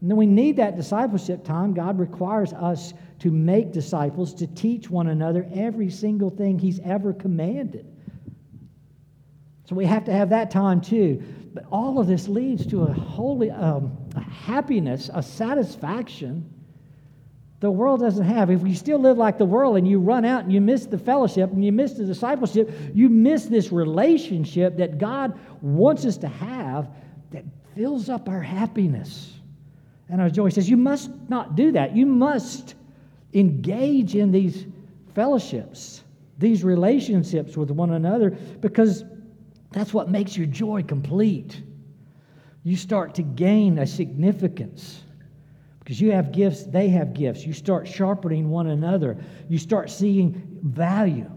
And 0.00 0.08
then 0.08 0.16
we 0.16 0.26
need 0.26 0.56
that 0.58 0.76
discipleship 0.76 1.44
time. 1.44 1.74
God 1.74 1.98
requires 1.98 2.52
us 2.52 2.94
to 3.18 3.32
make 3.32 3.72
disciples, 3.72 4.34
to 4.34 4.46
teach 4.46 4.88
one 4.88 5.08
another 5.08 5.48
every 5.52 5.90
single 5.90 6.30
thing 6.30 6.60
He's 6.60 6.78
ever 6.84 7.12
commanded. 7.12 7.86
So 9.70 9.76
we 9.76 9.86
have 9.86 10.04
to 10.06 10.12
have 10.12 10.30
that 10.30 10.50
time 10.50 10.80
too. 10.80 11.22
But 11.54 11.64
all 11.70 12.00
of 12.00 12.08
this 12.08 12.26
leads 12.26 12.66
to 12.66 12.82
a 12.82 12.92
holy 12.92 13.52
um, 13.52 13.96
a 14.16 14.20
happiness, 14.20 15.08
a 15.14 15.22
satisfaction 15.22 16.52
the 17.60 17.70
world 17.70 18.00
doesn't 18.00 18.24
have. 18.24 18.50
If 18.50 18.66
you 18.66 18.74
still 18.74 18.98
live 18.98 19.16
like 19.16 19.38
the 19.38 19.44
world 19.44 19.76
and 19.76 19.86
you 19.86 20.00
run 20.00 20.24
out 20.24 20.42
and 20.42 20.52
you 20.52 20.60
miss 20.60 20.86
the 20.86 20.98
fellowship 20.98 21.52
and 21.52 21.64
you 21.64 21.70
miss 21.70 21.92
the 21.92 22.04
discipleship, 22.04 22.72
you 22.94 23.08
miss 23.08 23.44
this 23.44 23.70
relationship 23.70 24.78
that 24.78 24.98
God 24.98 25.38
wants 25.60 26.04
us 26.04 26.16
to 26.18 26.28
have 26.28 26.88
that 27.30 27.44
fills 27.76 28.08
up 28.08 28.28
our 28.28 28.40
happiness 28.40 29.34
and 30.08 30.20
our 30.20 30.30
joy. 30.30 30.46
He 30.46 30.52
says, 30.52 30.68
You 30.68 30.78
must 30.78 31.10
not 31.28 31.54
do 31.54 31.70
that. 31.72 31.94
You 31.94 32.06
must 32.06 32.74
engage 33.34 34.16
in 34.16 34.32
these 34.32 34.66
fellowships, 35.14 36.02
these 36.38 36.64
relationships 36.64 37.56
with 37.56 37.70
one 37.70 37.92
another, 37.92 38.30
because 38.30 39.04
that's 39.72 39.94
what 39.94 40.08
makes 40.08 40.36
your 40.36 40.46
joy 40.46 40.82
complete. 40.82 41.62
You 42.62 42.76
start 42.76 43.14
to 43.14 43.22
gain 43.22 43.78
a 43.78 43.86
significance 43.86 45.02
because 45.78 46.00
you 46.00 46.12
have 46.12 46.30
gifts, 46.30 46.64
they 46.64 46.88
have 46.88 47.14
gifts. 47.14 47.44
You 47.44 47.52
start 47.52 47.88
sharpening 47.88 48.50
one 48.50 48.68
another. 48.68 49.16
You 49.48 49.58
start 49.58 49.90
seeing 49.90 50.58
value. 50.62 51.30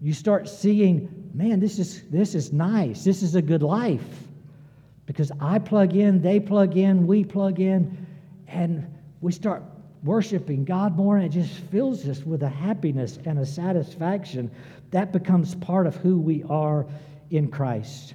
You 0.00 0.12
start 0.12 0.48
seeing, 0.48 1.30
man, 1.34 1.60
this 1.60 1.78
is, 1.78 2.02
this 2.10 2.34
is 2.34 2.52
nice. 2.52 3.04
This 3.04 3.22
is 3.22 3.34
a 3.34 3.42
good 3.42 3.62
life. 3.62 4.04
Because 5.06 5.32
I 5.40 5.58
plug 5.58 5.96
in, 5.96 6.22
they 6.22 6.38
plug 6.38 6.76
in, 6.76 7.06
we 7.06 7.24
plug 7.24 7.58
in, 7.58 8.06
and 8.46 8.86
we 9.20 9.32
start 9.32 9.62
worshiping 10.04 10.64
God 10.64 10.96
more, 10.96 11.16
and 11.16 11.26
it 11.26 11.30
just 11.30 11.60
fills 11.64 12.06
us 12.06 12.22
with 12.22 12.42
a 12.42 12.48
happiness 12.48 13.18
and 13.24 13.38
a 13.38 13.46
satisfaction. 13.46 14.50
That 14.92 15.12
becomes 15.12 15.54
part 15.56 15.86
of 15.86 15.96
who 15.96 16.20
we 16.20 16.44
are 16.44 16.86
in 17.30 17.48
Christ. 17.48 18.14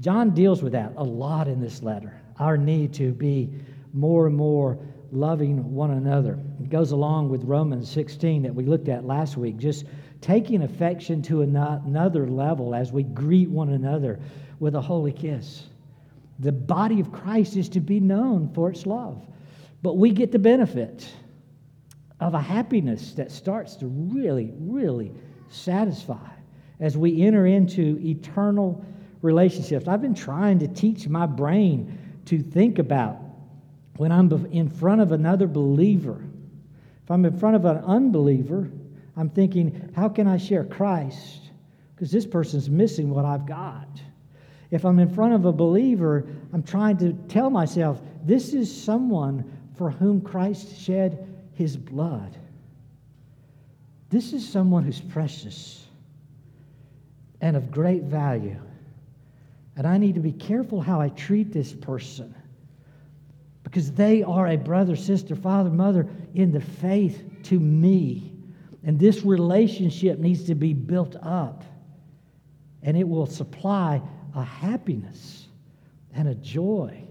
John 0.00 0.30
deals 0.30 0.62
with 0.62 0.72
that 0.72 0.92
a 0.96 1.04
lot 1.04 1.48
in 1.48 1.60
this 1.60 1.82
letter, 1.82 2.20
our 2.38 2.56
need 2.56 2.92
to 2.94 3.12
be 3.12 3.50
more 3.92 4.26
and 4.26 4.36
more 4.36 4.78
loving 5.12 5.74
one 5.74 5.90
another. 5.90 6.38
It 6.60 6.70
goes 6.70 6.92
along 6.92 7.28
with 7.28 7.44
Romans 7.44 7.90
16 7.90 8.42
that 8.42 8.54
we 8.54 8.64
looked 8.64 8.88
at 8.88 9.04
last 9.04 9.36
week, 9.36 9.56
just 9.56 9.84
taking 10.20 10.62
affection 10.62 11.22
to 11.22 11.42
another 11.42 12.26
level 12.28 12.74
as 12.74 12.92
we 12.92 13.02
greet 13.02 13.50
one 13.50 13.70
another 13.70 14.20
with 14.58 14.74
a 14.74 14.80
holy 14.80 15.12
kiss. 15.12 15.64
The 16.38 16.52
body 16.52 17.00
of 17.00 17.12
Christ 17.12 17.56
is 17.56 17.68
to 17.70 17.80
be 17.80 18.00
known 18.00 18.50
for 18.54 18.70
its 18.70 18.86
love, 18.86 19.26
but 19.82 19.96
we 19.96 20.10
get 20.10 20.32
the 20.32 20.38
benefit 20.38 21.10
of 22.20 22.34
a 22.34 22.40
happiness 22.40 23.12
that 23.14 23.30
starts 23.30 23.76
to 23.76 23.86
really, 23.86 24.52
really 24.58 25.12
satisfy 25.48 26.28
as 26.80 26.96
we 26.96 27.22
enter 27.22 27.46
into 27.46 27.98
eternal 28.02 28.84
relationships. 29.22 29.86
I've 29.86 30.00
been 30.00 30.14
trying 30.14 30.58
to 30.60 30.68
teach 30.68 31.06
my 31.06 31.26
brain 31.26 31.98
to 32.26 32.42
think 32.42 32.78
about 32.78 33.18
when 33.96 34.10
I'm 34.10 34.32
in 34.50 34.68
front 34.68 35.02
of 35.02 35.12
another 35.12 35.46
believer. 35.46 36.24
If 37.04 37.10
I'm 37.10 37.24
in 37.24 37.38
front 37.38 37.56
of 37.56 37.66
an 37.66 37.78
unbeliever, 37.78 38.70
I'm 39.16 39.28
thinking, 39.28 39.92
how 39.94 40.08
can 40.08 40.26
I 40.26 40.38
share 40.38 40.64
Christ? 40.64 41.50
Because 41.94 42.10
this 42.10 42.26
person's 42.26 42.70
missing 42.70 43.10
what 43.10 43.26
I've 43.26 43.46
got. 43.46 43.88
If 44.70 44.86
I'm 44.86 44.98
in 45.00 45.12
front 45.12 45.34
of 45.34 45.44
a 45.44 45.52
believer, 45.52 46.26
I'm 46.52 46.62
trying 46.62 46.96
to 46.98 47.12
tell 47.28 47.50
myself, 47.50 48.00
this 48.24 48.54
is 48.54 48.74
someone 48.84 49.44
for 49.76 49.90
whom 49.90 50.20
Christ 50.20 50.80
shed 50.80 51.26
his 51.52 51.76
blood. 51.76 52.38
This 54.08 54.32
is 54.32 54.48
someone 54.48 54.84
who's 54.84 55.00
precious 55.00 55.79
and 57.40 57.56
of 57.56 57.70
great 57.70 58.02
value. 58.04 58.60
And 59.76 59.86
I 59.86 59.98
need 59.98 60.14
to 60.14 60.20
be 60.20 60.32
careful 60.32 60.80
how 60.80 61.00
I 61.00 61.08
treat 61.10 61.52
this 61.52 61.72
person 61.72 62.34
because 63.62 63.92
they 63.92 64.22
are 64.22 64.48
a 64.48 64.56
brother, 64.56 64.96
sister, 64.96 65.36
father, 65.36 65.70
mother 65.70 66.08
in 66.34 66.50
the 66.50 66.60
faith 66.60 67.22
to 67.44 67.58
me. 67.58 68.32
And 68.84 68.98
this 68.98 69.22
relationship 69.22 70.18
needs 70.18 70.44
to 70.44 70.54
be 70.54 70.72
built 70.72 71.14
up, 71.22 71.64
and 72.82 72.96
it 72.96 73.06
will 73.06 73.26
supply 73.26 74.00
a 74.34 74.42
happiness 74.42 75.48
and 76.14 76.28
a 76.28 76.34
joy 76.34 77.04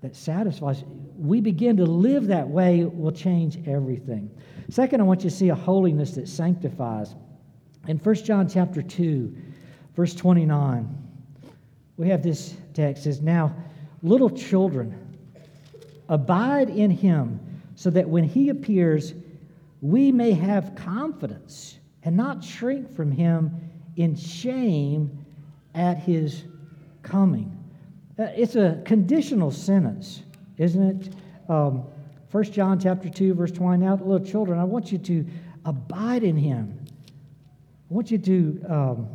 that 0.00 0.16
satisfies. 0.16 0.82
We 1.16 1.40
begin 1.40 1.76
to 1.76 1.84
live 1.84 2.26
that 2.26 2.48
way, 2.48 2.84
will 2.84 3.12
change 3.12 3.58
everything. 3.68 4.30
Second, 4.70 5.00
I 5.00 5.04
want 5.04 5.24
you 5.24 5.30
to 5.30 5.36
see 5.36 5.50
a 5.50 5.54
holiness 5.54 6.12
that 6.12 6.28
sanctifies. 6.28 7.14
In 7.86 7.98
1 7.98 8.14
John 8.16 8.48
chapter 8.48 8.82
2, 8.82 9.36
verse 9.94 10.14
29, 10.14 10.88
we 11.96 12.08
have 12.08 12.22
this 12.22 12.56
text 12.72 13.04
says, 13.04 13.20
Now, 13.20 13.54
little 14.02 14.30
children, 14.30 14.98
abide 16.08 16.68
in 16.68 16.90
him, 16.90 17.40
so 17.76 17.90
that 17.90 18.08
when 18.08 18.24
he 18.24 18.48
appears, 18.50 19.14
we 19.80 20.12
may 20.12 20.32
have 20.32 20.74
confidence 20.74 21.78
and 22.02 22.16
not 22.16 22.42
shrink 22.42 22.94
from 22.94 23.10
him 23.10 23.50
in 23.96 24.16
shame 24.16 25.24
at 25.74 25.98
his 25.98 26.44
coming. 27.02 27.56
Uh, 28.18 28.24
it's 28.36 28.56
a 28.56 28.80
conditional 28.84 29.50
sentence, 29.50 30.22
isn't 30.56 31.06
it? 31.06 31.14
Um, 31.48 31.84
1 32.30 32.44
John 32.44 32.78
chapter 32.78 33.08
2, 33.08 33.34
verse 33.34 33.52
20. 33.52 33.84
Now, 33.84 33.94
little 33.94 34.24
children, 34.24 34.58
I 34.58 34.64
want 34.64 34.90
you 34.92 34.98
to 34.98 35.26
abide 35.64 36.22
in 36.22 36.36
him. 36.36 36.78
I 37.90 37.94
want 37.94 38.10
you 38.10 38.18
to, 38.18 38.64
um, 38.68 39.08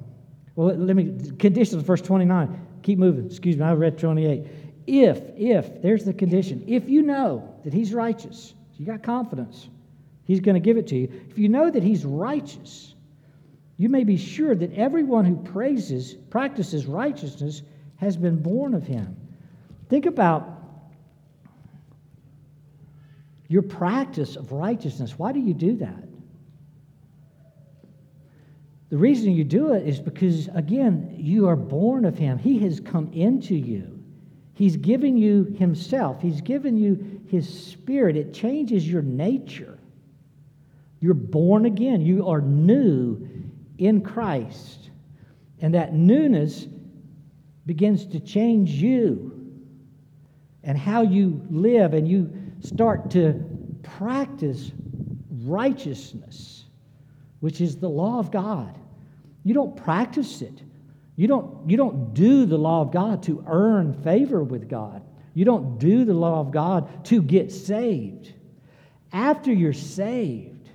well, 0.56 0.76
let 0.76 0.96
me, 0.96 1.32
conditions, 1.38 1.84
verse 1.84 2.02
29. 2.02 2.68
Keep 2.84 3.00
moving. 3.00 3.26
Excuse 3.26 3.58
me, 3.58 3.64
I 3.64 3.74
read 3.74 3.98
28. 3.98 4.48
If, 4.88 5.22
if, 5.38 5.82
there's 5.82 6.04
the 6.04 6.14
condition. 6.14 6.64
If 6.68 6.90
you 6.90 7.02
know 7.02 7.56
that 7.64 7.74
he's 7.74 7.94
righteous, 7.94 8.54
you 8.78 8.86
got 8.86 9.04
confidence, 9.04 9.70
he's 10.26 10.40
going 10.40 10.56
to 10.56 10.60
give 10.60 10.78
it 10.78 10.88
to 10.88 10.98
you. 10.98 11.12
If 11.30 11.38
you 11.38 11.50
know 11.50 11.70
that 11.70 11.84
he's 11.84 12.06
righteous, 12.06 12.96
you 13.78 13.88
may 13.88 14.04
be 14.04 14.18
sure 14.18 14.56
that 14.56 14.74
everyone 14.74 15.26
who 15.26 15.38
praises, 15.38 16.14
practices 16.14 16.86
righteousness 16.86 17.62
has 17.98 18.18
been 18.18 18.42
born 18.42 18.74
of 18.74 18.86
him. 18.86 19.16
Think 19.90 20.06
about 20.06 20.60
your 23.48 23.62
practice 23.62 24.36
of 24.36 24.52
righteousness. 24.52 25.18
Why 25.18 25.32
do 25.32 25.40
you 25.40 25.54
do 25.54 25.78
that? 25.78 26.09
The 28.90 28.98
reason 28.98 29.34
you 29.34 29.44
do 29.44 29.74
it 29.74 29.88
is 29.88 30.00
because, 30.00 30.50
again, 30.54 31.16
you 31.18 31.48
are 31.48 31.56
born 31.56 32.06
of 32.06 32.18
him. 32.18 32.38
He 32.40 32.60
has 32.60 32.80
come 32.80 33.12
into 33.14 33.56
you. 33.56 34.00
He's 34.54 34.76
given 34.76 35.18
you 35.18 35.56
himself, 35.58 36.22
he's 36.22 36.42
given 36.42 36.76
you 36.76 37.22
his 37.28 37.48
spirit. 37.48 38.18
It 38.18 38.34
changes 38.34 38.88
your 38.88 39.02
nature. 39.02 39.78
You're 41.00 41.14
born 41.14 41.66
again. 41.66 42.02
You 42.02 42.28
are 42.28 42.42
new 42.42 43.26
in 43.78 44.02
Christ. 44.02 44.90
And 45.62 45.74
that 45.76 45.94
newness 45.94 46.68
begins 47.66 48.06
to 48.08 48.20
change 48.20 48.72
you 48.72 49.40
and 50.64 50.78
how 50.78 51.04
you 51.04 51.42
live, 51.50 51.94
and 51.94 52.08
you 52.08 52.34
start 52.60 53.12
to 53.12 53.46
practice 53.82 54.72
righteousness, 55.44 56.59
which 57.40 57.62
is 57.62 57.78
the 57.78 57.90
law 57.90 58.20
of 58.20 58.32
God. 58.32 58.78
You 59.44 59.54
don't 59.54 59.76
practice 59.76 60.42
it. 60.42 60.62
You 61.16 61.28
don't, 61.28 61.70
you 61.70 61.78
don't 61.78 62.14
do 62.14 62.46
the 62.46 62.58
law 62.58 62.82
of 62.82 62.92
God 62.92 63.24
to 63.24 63.44
earn 63.48 63.94
favor 64.04 64.44
with 64.44 64.70
God. 64.70 65.02
You 65.34 65.46
don't 65.46 65.78
do 65.78 66.06
the 66.06 66.14
law 66.14 66.40
of 66.40 66.52
God 66.52 67.06
to 67.06 67.22
get 67.22 67.52
saved. 67.52 68.34
After 69.12 69.52
you're 69.52 69.74
saved, 69.74 70.70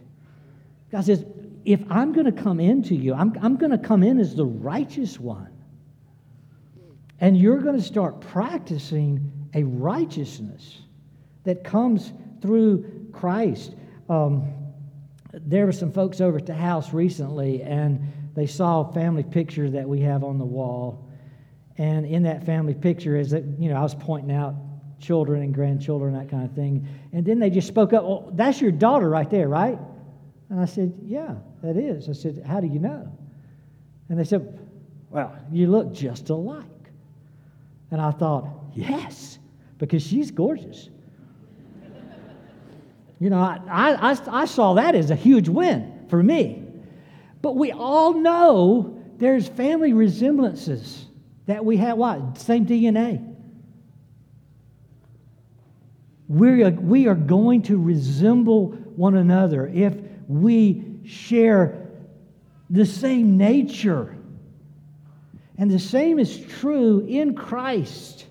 God 0.90 1.04
says, 1.04 1.24
if 1.64 1.80
I'm 1.90 2.12
going 2.12 2.26
to 2.26 2.42
come 2.42 2.60
into 2.60 2.94
you, 2.94 3.14
I'm, 3.14 3.34
I'm 3.42 3.56
going 3.56 3.70
to 3.72 3.78
come 3.78 4.02
in 4.02 4.18
as 4.18 4.34
the 4.34 4.44
righteous 4.44 5.18
one. 5.18 5.48
And 7.20 7.38
you're 7.38 7.60
going 7.60 7.76
to 7.76 7.82
start 7.82 8.20
practicing 8.20 9.48
a 9.54 9.62
righteousness 9.62 10.80
that 11.44 11.64
comes 11.64 12.12
through 12.42 13.08
Christ. 13.12 13.74
Um, 14.08 14.52
there 15.46 15.66
were 15.66 15.72
some 15.72 15.92
folks 15.92 16.20
over 16.20 16.38
at 16.38 16.46
the 16.46 16.54
house 16.54 16.92
recently, 16.92 17.62
and 17.62 18.00
they 18.34 18.46
saw 18.46 18.88
a 18.88 18.92
family 18.92 19.22
picture 19.22 19.70
that 19.70 19.88
we 19.88 20.00
have 20.00 20.24
on 20.24 20.38
the 20.38 20.44
wall. 20.44 21.08
And 21.78 22.06
in 22.06 22.22
that 22.24 22.44
family 22.44 22.74
picture, 22.74 23.16
is 23.16 23.30
that, 23.30 23.44
you 23.58 23.68
know, 23.68 23.76
I 23.76 23.82
was 23.82 23.94
pointing 23.94 24.34
out 24.34 24.54
children 25.00 25.42
and 25.42 25.52
grandchildren, 25.52 26.14
that 26.14 26.30
kind 26.30 26.44
of 26.44 26.52
thing. 26.54 26.86
And 27.12 27.24
then 27.24 27.38
they 27.38 27.50
just 27.50 27.68
spoke 27.68 27.92
up, 27.92 28.04
oh, 28.04 28.30
that's 28.34 28.60
your 28.60 28.72
daughter 28.72 29.08
right 29.08 29.28
there, 29.28 29.48
right? 29.48 29.78
And 30.50 30.60
I 30.60 30.66
said, 30.66 30.94
yeah, 31.02 31.34
that 31.62 31.76
is. 31.76 32.08
I 32.08 32.12
said, 32.12 32.42
how 32.46 32.60
do 32.60 32.66
you 32.66 32.78
know? 32.78 33.10
And 34.08 34.18
they 34.18 34.24
said, 34.24 34.58
well, 35.10 35.36
you 35.50 35.66
look 35.66 35.92
just 35.92 36.30
alike. 36.30 36.64
And 37.90 38.00
I 38.00 38.10
thought, 38.10 38.48
yes, 38.74 39.38
because 39.78 40.02
she's 40.02 40.30
gorgeous. 40.30 40.88
You 43.24 43.30
know, 43.30 43.38
I, 43.38 43.58
I, 44.12 44.18
I 44.42 44.44
saw 44.44 44.74
that 44.74 44.94
as 44.94 45.10
a 45.10 45.14
huge 45.14 45.48
win 45.48 46.04
for 46.10 46.22
me. 46.22 46.62
But 47.40 47.56
we 47.56 47.72
all 47.72 48.12
know 48.12 49.02
there's 49.16 49.48
family 49.48 49.94
resemblances 49.94 51.06
that 51.46 51.64
we 51.64 51.78
have. 51.78 51.96
What? 51.96 52.36
Same 52.36 52.66
DNA. 52.66 53.34
We 56.28 56.64
are, 56.64 56.70
we 56.70 57.08
are 57.08 57.14
going 57.14 57.62
to 57.62 57.78
resemble 57.78 58.72
one 58.94 59.16
another 59.16 59.68
if 59.68 59.94
we 60.28 60.84
share 61.06 61.88
the 62.68 62.84
same 62.84 63.38
nature. 63.38 64.18
And 65.56 65.70
the 65.70 65.78
same 65.78 66.18
is 66.18 66.44
true 66.60 67.06
in 67.08 67.34
Christ. 67.34 68.26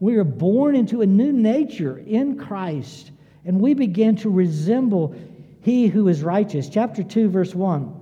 We 0.00 0.16
are 0.16 0.24
born 0.24 0.76
into 0.76 1.00
a 1.00 1.06
new 1.06 1.32
nature 1.32 1.96
in 1.96 2.36
Christ, 2.36 3.12
and 3.44 3.60
we 3.60 3.74
begin 3.74 4.16
to 4.16 4.30
resemble 4.30 5.14
He 5.60 5.86
who 5.86 6.08
is 6.08 6.22
righteous. 6.22 6.68
Chapter 6.68 7.02
2, 7.02 7.28
verse 7.28 7.54
1 7.54 7.94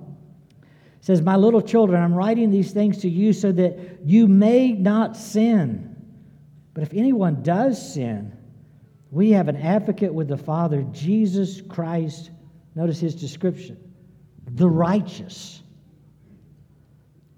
says, 1.01 1.21
My 1.21 1.35
little 1.35 1.61
children, 1.61 2.01
I'm 2.01 2.13
writing 2.13 2.51
these 2.51 2.71
things 2.71 2.99
to 2.99 3.09
you 3.09 3.33
so 3.33 3.51
that 3.53 3.99
you 4.03 4.27
may 4.27 4.71
not 4.71 5.15
sin. 5.15 5.95
But 6.73 6.83
if 6.83 6.93
anyone 6.93 7.43
does 7.43 7.93
sin, 7.93 8.37
we 9.09 9.31
have 9.31 9.47
an 9.47 9.55
advocate 9.55 10.13
with 10.13 10.27
the 10.27 10.37
Father, 10.37 10.83
Jesus 10.91 11.61
Christ. 11.61 12.31
Notice 12.75 12.99
his 12.99 13.15
description 13.15 13.77
the 14.51 14.69
righteous. 14.69 15.61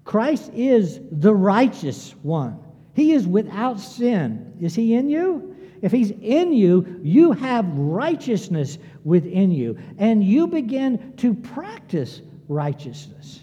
Christ 0.04 0.50
is 0.54 1.00
the 1.10 1.34
righteous 1.34 2.14
one. 2.22 2.58
He 2.94 3.12
is 3.12 3.26
without 3.26 3.80
sin. 3.80 4.54
Is 4.60 4.74
he 4.74 4.94
in 4.94 5.08
you? 5.08 5.49
If 5.82 5.92
he's 5.92 6.10
in 6.10 6.52
you, 6.52 7.00
you 7.02 7.32
have 7.32 7.66
righteousness 7.74 8.78
within 9.04 9.50
you, 9.50 9.78
and 9.98 10.22
you 10.22 10.46
begin 10.46 11.14
to 11.18 11.34
practice 11.34 12.20
righteousness. 12.48 13.40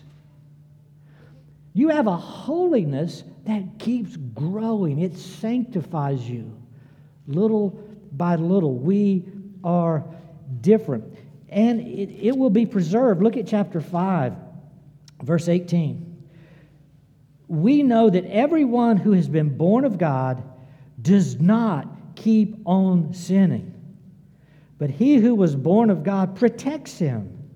You 1.73 1.89
have 1.89 2.08
a 2.08 2.15
holiness 2.15 3.23
that 3.45 3.80
keeps 3.80 4.15
growing, 4.15 5.00
it 5.00 5.15
sanctifies 5.17 6.28
you 6.30 6.52
little 7.28 7.69
by 8.12 8.36
little. 8.36 8.73
We 8.73 9.26
are 9.63 10.04
different, 10.62 11.17
and 11.50 11.82
it, 11.82 12.12
it 12.21 12.38
will 12.38 12.50
be 12.50 12.65
preserved. 12.65 13.21
Look 13.21 13.38
at 13.38 13.47
chapter 13.47 13.82
5, 13.82 14.34
verse 15.23 15.47
18 15.47 16.08
we 17.47 17.82
know 17.82 18.10
that 18.10 18.26
everyone 18.26 18.97
who 18.97 19.13
has 19.13 19.30
been 19.30 19.58
born 19.58 19.86
of 19.86 19.97
God 19.97 20.43
does 21.02 21.39
not 21.39 21.88
keep 22.17 22.58
on 22.65 23.13
sinning. 23.13 23.73
But 24.77 24.89
he 24.89 25.15
who 25.15 25.36
was 25.36 25.56
born 25.56 25.89
of 25.89 26.03
God 26.03 26.36
protects 26.36 26.97
him, 26.97 27.49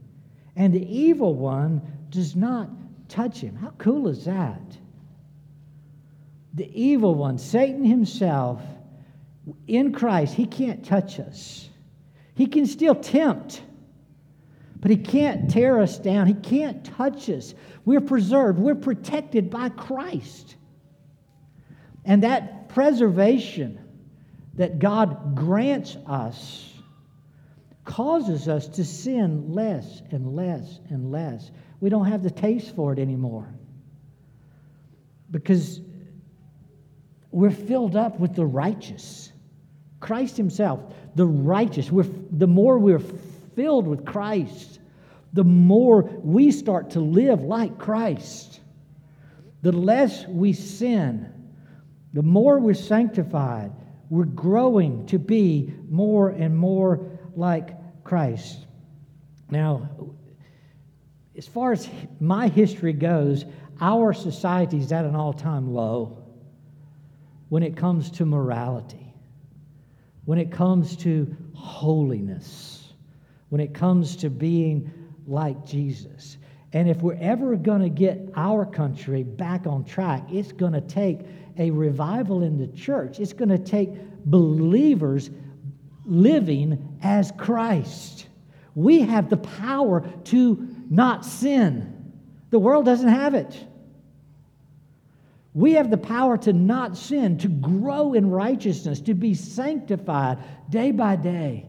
and 0.56 0.74
the 0.74 0.95
evil 0.95 1.36
one 1.36 1.82
does 2.10 2.36
not 2.36 2.69
touch 3.10 3.39
him. 3.39 3.56
How 3.56 3.74
cool 3.78 4.08
is 4.08 4.26
that? 4.26 4.62
The 6.54 6.69
evil 6.80 7.15
one, 7.15 7.38
Satan 7.38 7.84
himself, 7.84 8.62
in 9.67 9.91
Christ, 9.91 10.34
he 10.34 10.45
can't 10.45 10.86
touch 10.86 11.19
us. 11.19 11.69
He 12.36 12.45
can 12.47 12.65
still 12.65 12.95
tempt, 12.95 13.62
but 14.80 14.91
he 14.91 14.97
can't 14.97 15.50
tear 15.50 15.80
us 15.80 15.97
down. 15.97 16.28
He 16.28 16.34
can't 16.34 16.84
touch 16.84 17.30
us. 17.30 17.54
We're 17.86 18.02
preserved, 18.02 18.60
we're 18.60 18.76
protected 18.76 19.50
by 19.50 19.69
Christ. 19.69 20.56
And 22.06 22.24
that 22.24 22.69
preservation 22.69 23.80
that 24.56 24.80
God 24.80 25.36
grants 25.36 25.98
us 26.08 26.68
causes 27.84 28.48
us 28.48 28.68
to 28.68 28.86
sin 28.86 29.54
less 29.54 30.02
and 30.12 30.36
less 30.36 30.80
and 30.90 31.12
less. 31.12 31.52
We 31.80 31.90
don't 31.90 32.06
have 32.06 32.24
the 32.24 32.32
taste 32.32 32.76
for 32.76 32.94
it 32.94 33.00
anymore 33.00 33.48
because 35.32 35.82
we're 37.32 37.50
filled 37.50 37.96
up 37.96 38.20
with 38.20 38.36
the 38.36 38.46
righteous. 38.46 39.32
Christ 40.00 40.38
Himself, 40.38 40.80
the 41.16 41.26
righteous. 41.26 41.92
We're, 41.92 42.06
the 42.32 42.48
more 42.48 42.78
we're 42.78 43.02
filled 43.56 43.88
with 43.88 44.06
Christ, 44.06 44.80
the 45.34 45.44
more 45.44 46.04
we 46.04 46.52
start 46.52 46.92
to 46.92 47.00
live 47.00 47.42
like 47.42 47.78
Christ. 47.78 48.60
The 49.62 49.72
less 49.72 50.26
we 50.28 50.54
sin, 50.54 51.32
the 52.14 52.24
more 52.24 52.60
we're 52.60 52.74
sanctified. 52.74 53.72
We're 54.12 54.26
growing 54.26 55.06
to 55.06 55.17
be 55.17 55.74
more 55.89 56.28
and 56.28 56.58
more 56.58 57.17
like 57.34 58.04
Christ. 58.04 58.58
Now, 59.50 59.89
as 61.38 61.47
far 61.47 61.71
as 61.71 61.88
my 62.19 62.50
history 62.50 62.91
goes, 62.91 63.45
our 63.80 64.12
society 64.12 64.80
is 64.80 64.91
at 64.91 65.06
an 65.06 65.15
all 65.15 65.32
time 65.32 65.74
low 65.74 66.26
when 67.47 67.63
it 67.63 67.78
comes 67.78 68.12
to 68.12 68.26
morality, 68.26 69.13
when 70.26 70.39
it 70.39 70.52
comes 70.52 70.97
to 70.97 71.34
holiness, 71.54 72.93
when 73.47 73.62
it 73.62 73.74
comes 73.74 74.17
to 74.17 74.30
being 74.30 74.91
like 75.26 75.65
Jesus. 75.65 76.38
And 76.74 76.89
if 76.89 77.02
we're 77.02 77.15
ever 77.15 77.56
going 77.56 77.82
to 77.82 77.89
get 77.89 78.34
our 78.36 78.65
country 78.65 79.24
back 79.24 79.67
on 79.67 79.86
track, 79.86 80.24
it's 80.30 80.52
going 80.52 80.74
to 80.74 80.82
take 80.82 81.21
a 81.62 81.69
revival 81.69 82.41
in 82.41 82.58
the 82.58 82.67
church. 82.67 83.19
It's 83.19 83.34
going 83.34 83.50
to 83.50 83.60
take 83.60 83.91
believers 84.26 85.30
living 86.06 86.97
as 87.04 87.32
Christ. 87.38 88.28
We 88.74 89.02
have 89.02 89.30
the 89.30 89.38
power 89.38 90.02
to 90.26 90.67
not 90.89 91.24
sin. 91.24 92.13
The 92.50 92.58
world 92.58 92.86
doesn't 92.86 93.08
have 93.08 93.36
it. 93.36 93.67
We 95.54 95.74
have 95.74 95.91
the 95.91 95.97
power 95.97 96.38
to 96.39 96.54
not 96.54 96.97
sin, 96.97 97.38
to 97.39 97.47
grow 97.47 98.13
in 98.13 98.32
righteousness, 98.32 99.00
to 99.02 99.13
be 99.13 99.34
sanctified 99.36 100.39
day 100.69 100.91
by 100.91 101.15
day 101.17 101.67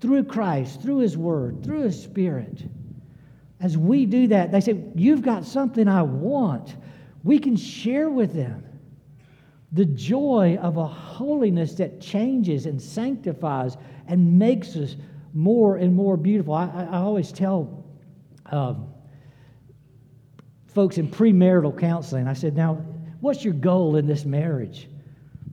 through 0.00 0.24
Christ, 0.24 0.82
through 0.82 0.98
His 0.98 1.16
Word, 1.16 1.64
through 1.64 1.82
His 1.82 2.02
Spirit. 2.02 2.62
As 3.60 3.78
we 3.78 4.04
do 4.04 4.26
that, 4.28 4.50
they 4.52 4.60
say, 4.60 4.82
You've 4.94 5.22
got 5.22 5.44
something 5.44 5.88
I 5.88 6.02
want. 6.02 6.76
We 7.22 7.38
can 7.38 7.56
share 7.56 8.10
with 8.10 8.34
them 8.34 8.64
the 9.72 9.84
joy 9.84 10.58
of 10.60 10.76
a 10.76 10.86
holiness 10.86 11.74
that 11.74 12.00
changes 12.00 12.66
and 12.66 12.80
sanctifies 12.80 13.76
and 14.08 14.38
makes 14.38 14.74
us 14.76 14.96
more 15.32 15.76
and 15.76 15.94
more 15.94 16.16
beautiful. 16.16 16.54
I, 16.54 16.88
I 16.90 16.98
always 16.98 17.30
tell 17.30 17.84
um, 18.46 18.88
folks 20.66 20.98
in 20.98 21.08
premarital 21.08 21.78
counseling, 21.78 22.26
I 22.26 22.32
said, 22.32 22.56
Now, 22.56 22.74
what's 23.20 23.44
your 23.44 23.54
goal 23.54 23.96
in 23.96 24.06
this 24.06 24.24
marriage? 24.24 24.88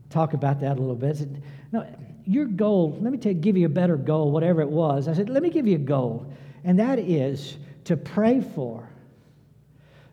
Talk 0.09 0.33
about 0.33 0.59
that 0.61 0.77
a 0.77 0.79
little 0.79 0.95
bit. 0.95 1.15
I 1.15 1.19
said, 1.19 1.43
no, 1.71 1.85
your 2.25 2.45
goal, 2.45 2.97
let 3.01 3.11
me 3.11 3.17
give 3.17 3.57
you 3.57 3.65
a 3.65 3.69
better 3.69 3.97
goal, 3.97 4.31
whatever 4.31 4.61
it 4.61 4.69
was. 4.69 5.07
I 5.07 5.13
said, 5.13 5.29
let 5.29 5.43
me 5.43 5.49
give 5.49 5.67
you 5.67 5.75
a 5.75 5.79
goal, 5.79 6.31
and 6.63 6.79
that 6.79 6.99
is 6.99 7.57
to 7.85 7.97
pray 7.97 8.41
for 8.41 8.87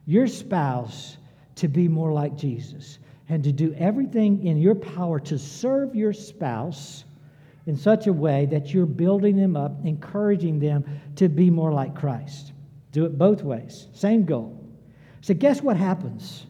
your 0.07 0.27
spouse 0.27 1.17
to 1.57 1.69
be 1.69 1.89
more 1.89 2.13
like 2.13 2.37
Jesus 2.37 2.99
and 3.29 3.43
to 3.45 3.53
do 3.53 3.75
everything 3.79 4.47
in 4.47 4.59
your 4.59 4.75
power 4.75 5.19
to 5.19 5.39
serve 5.39 5.95
your 5.95 6.13
spouse 6.13 7.05
in 7.67 7.77
such 7.77 8.07
a 8.07 8.13
way 8.13 8.47
that 8.47 8.75
you're 8.75 8.87
building 8.87 9.37
them 9.37 9.57
up, 9.57 9.73
encouraging 9.85 10.59
them 10.59 10.85
to 11.17 11.29
be 11.29 11.51
more 11.51 11.73
like 11.73 11.95
Christ. 11.95 12.53
Do 12.93 13.07
it 13.07 13.17
both 13.17 13.43
ways. 13.43 13.89
Same 13.93 14.25
goal. 14.25 14.61
So, 15.23 15.33
guess 15.33 15.63
what 15.63 15.77
happens? 15.77 16.47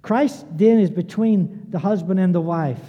Christ 0.00 0.46
then 0.56 0.80
is 0.80 0.90
between 0.90 1.66
the 1.68 1.78
husband 1.78 2.18
and 2.18 2.34
the 2.34 2.40
wife. 2.40 2.80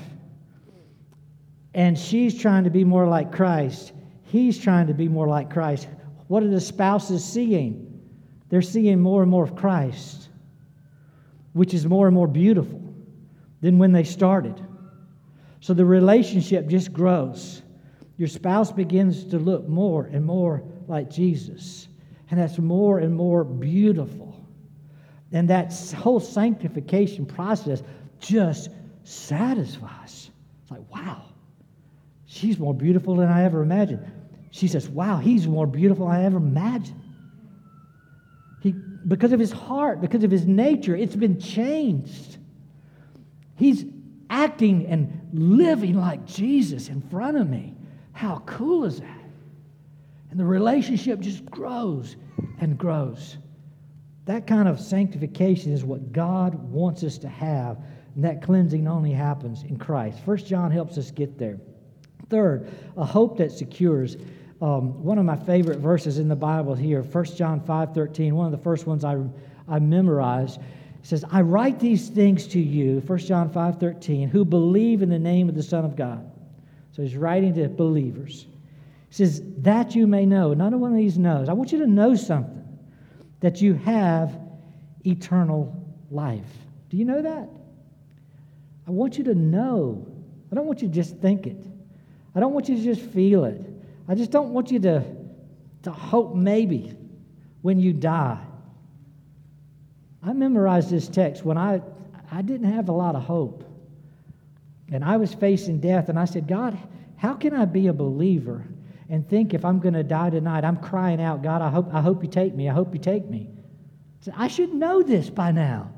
And 1.74 2.00
she's 2.00 2.40
trying 2.40 2.64
to 2.64 2.70
be 2.70 2.84
more 2.84 3.08
like 3.08 3.32
Christ. 3.32 3.92
He's 4.24 4.58
trying 4.58 4.88
to 4.88 4.94
be 4.94 5.08
more 5.08 5.28
like 5.28 5.50
Christ. 5.50 5.88
What 6.28 6.44
are 6.44 6.50
the 6.50 6.62
spouses 6.62 7.24
seeing? 7.24 8.02
They're 8.50 8.62
seeing 8.62 9.00
more 9.00 9.22
and 9.22 9.30
more 9.30 9.44
of 9.44 9.56
Christ, 9.56 10.29
which 11.54 11.74
is 11.74 11.86
more 11.86 12.08
and 12.08 12.16
more 12.16 12.28
beautiful 12.28 12.82
than 13.62 13.78
when 13.78 13.92
they 13.92 14.04
started. 14.04 14.60
So 15.62 15.74
the 15.74 15.86
relationship 15.86 16.68
just 16.68 16.94
grows. 16.94 17.62
Your 18.18 18.28
spouse 18.28 18.72
begins 18.72 19.26
to 19.26 19.40
look 19.40 19.68
more 19.68 20.06
and 20.06 20.26
more 20.26 20.64
like 20.88 21.10
Jesus, 21.10 21.88
and 22.30 22.40
that's 22.40 22.58
more 22.58 23.00
and 23.00 23.16
more 23.16 23.44
beautiful. 23.44 24.36
And 25.32 25.50
that 25.50 25.74
whole 25.98 26.20
sanctification 26.20 27.26
process 27.26 27.84
just 28.20 28.70
satisfies. 29.04 30.32
It's 30.62 30.72
like, 30.72 30.90
wow, 30.92 31.24
she's 32.26 32.58
more 32.58 32.74
beautiful 32.74 33.16
than 33.16 33.30
I 33.30 33.44
ever 33.44 33.62
imagined. 33.62 34.06
She 34.52 34.68
says, 34.68 34.90
Wow, 34.90 35.18
he's 35.18 35.48
more 35.48 35.68
beautiful 35.68 36.08
than 36.08 36.16
I 36.16 36.26
ever 36.26 36.38
imagined. 36.38 37.02
He, 38.62 38.72
because 38.72 39.32
of 39.32 39.40
his 39.40 39.52
heart, 39.52 40.02
because 40.02 40.24
of 40.24 40.32
his 40.32 40.46
nature, 40.46 40.96
it's 40.96 41.16
been 41.16 41.40
changed. 41.40 42.38
He's 43.56 43.86
acting 44.30 44.88
and 44.88 45.30
living 45.34 45.96
like 45.96 46.26
Jesus 46.26 46.90
in 46.90 47.02
front 47.02 47.38
of 47.38 47.50
me. 47.50 47.76
How 48.12 48.44
cool 48.46 48.86
is 48.86 49.00
that? 49.00 49.20
And 50.32 50.40
the 50.40 50.46
relationship 50.46 51.20
just 51.20 51.46
grows 51.46 52.16
and 52.60 52.78
grows. 52.78 53.38
That 54.26 54.46
kind 54.46 54.68
of 54.68 54.80
sanctification 54.80 55.74
is 55.74 55.84
what 55.84 56.12
God 56.12 56.54
wants 56.56 57.04
us 57.04 57.18
to 57.20 57.28
have, 57.28 57.78
and 58.16 58.24
that 58.24 58.44
cleansing 58.44 58.88
only 58.88 59.12
happens 59.12 59.64
in 59.64 59.78
Christ. 59.78 60.20
First 60.24 60.46
John 60.46 60.70
helps 60.70 60.98
us 60.98 61.10
get 61.10 61.38
there. 61.40 61.60
Third, 62.30 62.70
a 62.96 63.06
hope 63.06 63.38
that 63.38 63.52
secures 63.52 64.18
um, 64.62 65.04
one 65.04 65.18
of 65.18 65.26
my 65.26 65.38
favorite 65.38 65.80
verses 65.80 66.20
in 66.20 66.28
the 66.28 66.36
Bible 66.36 66.76
here, 66.76 67.02
1 67.02 67.26
John 67.36 67.62
5 67.62 67.94
13, 67.94 68.36
one 68.36 68.46
of 68.46 68.52
the 68.52 68.64
first 68.64 68.86
ones 68.86 69.06
I, 69.06 69.18
I 69.68 69.80
memorized. 69.80 70.60
says, 71.02 71.24
I 71.32 71.42
write 71.42 71.80
these 71.80 72.10
things 72.10 72.46
to 72.48 72.60
you, 72.60 73.02
1 73.08 73.20
John 73.20 73.50
5 73.50 73.80
13, 73.80 74.28
who 74.28 74.44
believe 74.44 75.02
in 75.02 75.10
the 75.10 75.20
name 75.20 75.48
of 75.48 75.56
the 75.56 75.64
Son 75.64 75.86
of 75.86 75.96
God. 75.96 76.30
So 76.92 77.02
he's 77.02 77.16
writing 77.16 77.54
to 77.56 77.70
believers. 77.70 78.48
He 79.08 79.14
says, 79.14 79.42
That 79.60 79.96
you 79.96 80.08
may 80.08 80.26
know. 80.26 80.54
None 80.54 80.74
of 80.74 80.80
one 80.82 80.92
of 80.92 80.98
these 80.98 81.18
knows. 81.18 81.48
I 81.48 81.54
want 81.54 81.72
you 81.72 81.80
to 81.80 81.88
know 81.88 82.16
something 82.16 82.60
that 83.40 83.62
you 83.62 83.76
have 83.76 84.38
eternal 85.06 85.74
life. 86.12 86.52
Do 86.90 86.98
you 86.98 87.06
know 87.06 87.22
that? 87.22 87.48
I 88.88 88.92
want 88.92 89.18
you 89.18 89.24
to 89.26 89.36
know. 89.36 90.06
I 90.52 90.56
don't 90.56 90.66
want 90.66 90.82
you 90.82 90.90
to 90.90 90.94
just 90.94 91.18
think 91.18 91.48
it. 91.48 91.64
I 92.36 92.40
don't 92.40 92.54
want 92.54 92.68
you 92.68 92.76
to 92.76 92.84
just 92.84 93.02
feel 93.02 93.46
it. 93.46 93.69
I 94.10 94.16
just 94.16 94.32
don't 94.32 94.50
want 94.50 94.72
you 94.72 94.80
to, 94.80 95.04
to 95.84 95.92
hope 95.92 96.36
maybe 96.36 96.98
when 97.62 97.80
you 97.80 97.94
die. 97.94 98.40
I 100.24 100.34
memorized 100.34 100.90
this 100.90 101.08
text 101.08 101.46
when 101.46 101.58
I, 101.58 101.82
I 102.32 102.42
didn't 102.42 102.72
have 102.72 102.90
a 102.90 102.92
lot 102.92 103.16
of 103.16 103.24
hope. 103.24 103.64
And 104.92 105.06
I 105.06 105.18
was 105.18 105.34
facing 105.34 105.80
death, 105.80 106.10
and 106.10 106.18
I 106.18 106.26
said, 106.26 106.48
God, 106.48 106.78
how 107.18 107.36
can 107.36 107.54
I 107.54 107.66
be 107.66 107.88
a 107.88 107.94
believer 107.94 108.66
and 109.10 109.28
think 109.28 109.54
if 109.54 109.66
I'm 109.66 109.80
going 109.80 109.96
to 109.96 110.04
die 110.04 110.30
tonight, 110.30 110.64
I'm 110.64 110.78
crying 110.78 111.22
out, 111.22 111.42
God, 111.42 111.62
I 111.62 111.70
hope, 111.70 111.94
I 111.94 112.02
hope 112.02 112.24
you 112.24 112.30
take 112.30 112.54
me. 112.54 112.70
I 112.70 112.74
hope 112.74 112.94
you 112.94 113.00
take 113.00 113.28
me. 113.28 113.50
I 114.36 114.48
should 114.48 114.74
know 114.74 115.02
this 115.02 115.30
by 115.30 115.52
now. 115.52 115.92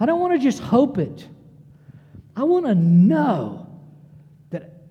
I 0.00 0.06
don't 0.06 0.20
want 0.20 0.32
to 0.32 0.38
just 0.38 0.60
hope 0.60 0.96
it. 0.98 1.28
I 2.34 2.44
want 2.44 2.64
to 2.66 2.74
know 2.74 3.61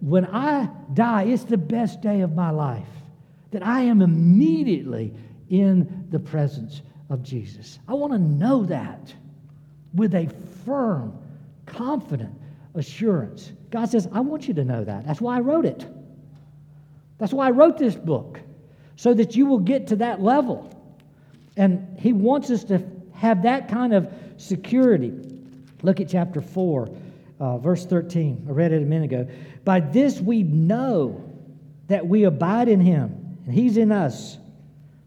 when 0.01 0.25
I 0.25 0.69
die, 0.93 1.23
it's 1.23 1.43
the 1.43 1.57
best 1.57 2.01
day 2.01 2.21
of 2.21 2.35
my 2.35 2.49
life. 2.49 2.87
That 3.51 3.65
I 3.65 3.81
am 3.81 4.01
immediately 4.01 5.13
in 5.49 6.07
the 6.09 6.19
presence 6.19 6.81
of 7.09 7.21
Jesus. 7.21 7.79
I 7.87 7.93
want 7.93 8.13
to 8.13 8.19
know 8.19 8.65
that 8.65 9.13
with 9.93 10.15
a 10.15 10.27
firm, 10.65 11.17
confident 11.65 12.33
assurance. 12.75 13.51
God 13.69 13.89
says, 13.89 14.07
I 14.11 14.21
want 14.21 14.47
you 14.47 14.53
to 14.55 14.63
know 14.63 14.83
that. 14.83 15.05
That's 15.05 15.21
why 15.21 15.37
I 15.37 15.41
wrote 15.41 15.65
it. 15.65 15.85
That's 17.17 17.33
why 17.33 17.47
I 17.47 17.51
wrote 17.51 17.77
this 17.77 17.95
book, 17.95 18.39
so 18.95 19.13
that 19.13 19.35
you 19.35 19.45
will 19.45 19.59
get 19.59 19.87
to 19.87 19.97
that 19.97 20.21
level. 20.21 20.73
And 21.57 21.99
He 21.99 22.13
wants 22.13 22.49
us 22.49 22.63
to 22.65 22.81
have 23.13 23.43
that 23.43 23.67
kind 23.67 23.93
of 23.93 24.11
security. 24.37 25.13
Look 25.83 25.99
at 25.99 26.09
chapter 26.09 26.41
4 26.41 26.89
uh, 27.41 27.57
verse 27.57 27.85
13. 27.87 28.45
I 28.47 28.51
read 28.51 28.71
it 28.71 28.83
a 28.83 28.85
minute 28.85 29.11
ago. 29.11 29.27
By 29.65 29.79
this 29.79 30.21
we 30.21 30.43
know 30.43 31.27
that 31.87 32.07
we 32.07 32.23
abide 32.25 32.69
in 32.69 32.79
him, 32.79 33.39
and 33.45 33.53
he's 33.53 33.77
in 33.77 33.91
us, 33.91 34.37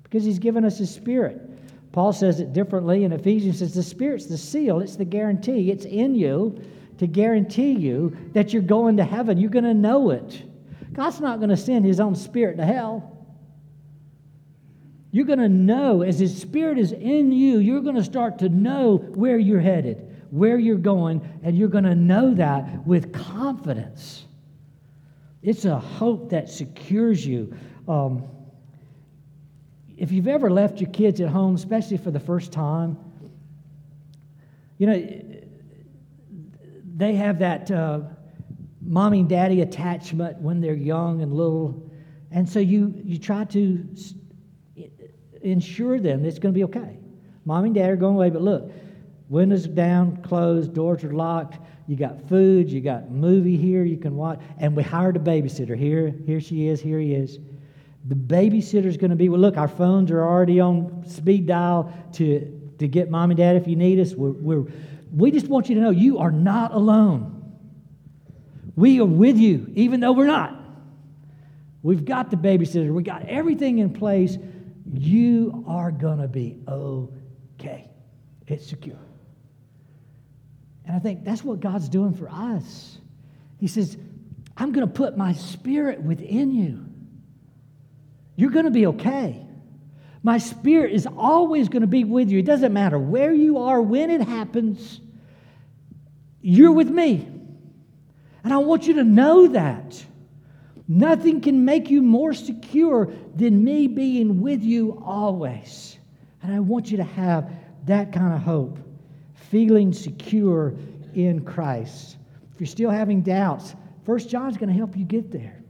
because 0.02 0.24
he's 0.24 0.40
given 0.40 0.64
us 0.64 0.76
his 0.76 0.92
spirit. 0.92 1.40
Paul 1.92 2.12
says 2.12 2.40
it 2.40 2.52
differently 2.52 3.04
in 3.04 3.12
Ephesians 3.12 3.60
says 3.60 3.72
the 3.72 3.84
spirit's 3.84 4.26
the 4.26 4.36
seal, 4.36 4.80
it's 4.80 4.96
the 4.96 5.04
guarantee. 5.04 5.70
It's 5.70 5.84
in 5.84 6.16
you 6.16 6.60
to 6.98 7.06
guarantee 7.06 7.70
you 7.70 8.16
that 8.32 8.52
you're 8.52 8.62
going 8.62 8.96
to 8.96 9.04
heaven. 9.04 9.38
You're 9.38 9.50
going 9.50 9.64
to 9.64 9.74
know 9.74 10.10
it. 10.10 10.42
God's 10.92 11.20
not 11.20 11.38
going 11.38 11.50
to 11.50 11.56
send 11.56 11.84
his 11.84 12.00
own 12.00 12.16
spirit 12.16 12.56
to 12.56 12.64
hell. 12.64 13.16
You're 15.12 15.26
going 15.26 15.38
to 15.38 15.48
know 15.48 16.02
as 16.02 16.18
his 16.18 16.40
spirit 16.40 16.78
is 16.78 16.90
in 16.90 17.30
you, 17.30 17.58
you're 17.58 17.80
going 17.80 17.94
to 17.94 18.04
start 18.04 18.40
to 18.40 18.48
know 18.48 18.96
where 18.96 19.38
you're 19.38 19.60
headed 19.60 20.13
where 20.34 20.58
you're 20.58 20.76
going, 20.94 21.20
and 21.44 21.56
you're 21.56 21.68
going 21.68 21.84
to 21.84 21.94
know 21.94 22.34
that 22.34 22.86
with 22.86 23.12
confidence. 23.12 24.24
It's 25.42 25.64
a 25.64 25.78
hope 25.78 26.30
that 26.30 26.48
secures 26.48 27.24
you. 27.24 27.54
Um, 27.86 28.24
if 29.96 30.10
you've 30.10 30.26
ever 30.28 30.50
left 30.50 30.80
your 30.80 30.90
kids 30.90 31.20
at 31.20 31.28
home, 31.28 31.54
especially 31.54 31.98
for 31.98 32.10
the 32.10 32.20
first 32.20 32.50
time, 32.52 32.98
You 34.78 34.86
know, 34.86 35.20
they 36.96 37.14
have 37.14 37.38
that 37.38 37.70
uh, 37.70 38.00
mommy 38.82 39.20
and 39.20 39.28
daddy 39.28 39.60
attachment 39.60 40.38
when 40.38 40.60
they're 40.60 40.74
young 40.74 41.22
and 41.22 41.32
little. 41.32 41.90
And 42.30 42.48
so 42.48 42.58
you, 42.58 42.92
you 43.04 43.18
try 43.18 43.44
to 43.44 43.86
ensure 45.42 46.00
them 46.00 46.24
it's 46.24 46.38
going 46.38 46.52
to 46.52 46.58
be 46.58 46.64
okay. 46.64 46.98
Mom 47.44 47.64
and 47.64 47.74
dad 47.74 47.90
are 47.90 47.96
going 47.96 48.16
away, 48.16 48.30
but 48.30 48.42
look, 48.42 48.72
windows 49.34 49.66
down, 49.66 50.16
closed, 50.18 50.72
doors 50.72 51.02
are 51.02 51.12
locked. 51.12 51.58
You 51.88 51.96
got 51.96 52.28
food, 52.28 52.70
you 52.70 52.80
got 52.80 53.10
movie 53.10 53.56
here 53.56 53.84
you 53.84 53.98
can 53.98 54.16
watch. 54.16 54.40
And 54.58 54.74
we 54.74 54.82
hired 54.82 55.16
a 55.16 55.18
babysitter. 55.18 55.76
Here, 55.76 56.14
here 56.24 56.40
she 56.40 56.68
is, 56.68 56.80
here 56.80 57.00
he 57.00 57.14
is. 57.14 57.40
The 58.06 58.14
babysitter's 58.14 58.96
going 58.96 59.10
to 59.10 59.16
be, 59.16 59.28
well, 59.28 59.40
look, 59.40 59.56
our 59.56 59.68
phones 59.68 60.10
are 60.10 60.22
already 60.22 60.60
on 60.60 61.04
speed 61.06 61.46
dial 61.46 61.92
to, 62.12 62.72
to 62.78 62.86
get 62.86 63.10
mom 63.10 63.30
and 63.30 63.36
dad 63.36 63.56
if 63.56 63.66
you 63.66 63.76
need 63.76 63.98
us. 63.98 64.14
We're, 64.14 64.30
we're, 64.30 64.72
we 65.12 65.30
just 65.30 65.48
want 65.48 65.68
you 65.68 65.74
to 65.74 65.80
know 65.80 65.90
you 65.90 66.18
are 66.18 66.30
not 66.30 66.72
alone. 66.72 67.32
We 68.76 69.00
are 69.00 69.04
with 69.04 69.36
you, 69.36 69.70
even 69.74 70.00
though 70.00 70.12
we're 70.12 70.26
not. 70.26 70.60
We've 71.82 72.04
got 72.04 72.30
the 72.30 72.36
babysitter, 72.36 72.92
we 72.94 73.02
got 73.02 73.26
everything 73.28 73.78
in 73.78 73.92
place. 73.92 74.38
You 74.92 75.64
are 75.66 75.90
going 75.90 76.18
to 76.18 76.28
be 76.28 76.58
okay. 76.68 77.90
It's 78.46 78.66
secure. 78.66 79.03
And 80.86 80.94
I 80.94 80.98
think 80.98 81.24
that's 81.24 81.42
what 81.42 81.60
God's 81.60 81.88
doing 81.88 82.14
for 82.14 82.28
us. 82.28 82.98
He 83.58 83.66
says, 83.66 83.96
I'm 84.56 84.72
going 84.72 84.86
to 84.86 84.92
put 84.92 85.16
my 85.16 85.32
spirit 85.32 86.02
within 86.02 86.52
you. 86.52 86.84
You're 88.36 88.50
going 88.50 88.66
to 88.66 88.70
be 88.70 88.86
okay. 88.86 89.44
My 90.22 90.38
spirit 90.38 90.92
is 90.92 91.06
always 91.06 91.68
going 91.68 91.82
to 91.82 91.86
be 91.88 92.04
with 92.04 92.30
you. 92.30 92.38
It 92.38 92.46
doesn't 92.46 92.72
matter 92.72 92.98
where 92.98 93.32
you 93.32 93.58
are, 93.58 93.80
when 93.80 94.10
it 94.10 94.22
happens, 94.22 95.00
you're 96.40 96.72
with 96.72 96.88
me. 96.88 97.28
And 98.42 98.52
I 98.52 98.58
want 98.58 98.86
you 98.86 98.94
to 98.94 99.04
know 99.04 99.48
that. 99.48 100.04
Nothing 100.86 101.40
can 101.40 101.64
make 101.64 101.90
you 101.90 102.02
more 102.02 102.34
secure 102.34 103.10
than 103.34 103.64
me 103.64 103.86
being 103.86 104.42
with 104.42 104.62
you 104.62 105.02
always. 105.04 105.96
And 106.42 106.54
I 106.54 106.60
want 106.60 106.90
you 106.90 106.98
to 106.98 107.04
have 107.04 107.50
that 107.86 108.12
kind 108.12 108.34
of 108.34 108.42
hope, 108.42 108.78
feeling 109.50 109.92
secure 109.92 110.74
in 111.14 111.44
Christ. 111.44 112.16
If 112.52 112.60
you're 112.60 112.66
still 112.66 112.90
having 112.90 113.22
doubts, 113.22 113.74
First 114.04 114.28
John's 114.28 114.56
going 114.56 114.68
to 114.68 114.74
help 114.74 114.96
you 114.96 115.04
get 115.04 115.30
there. 115.30 115.62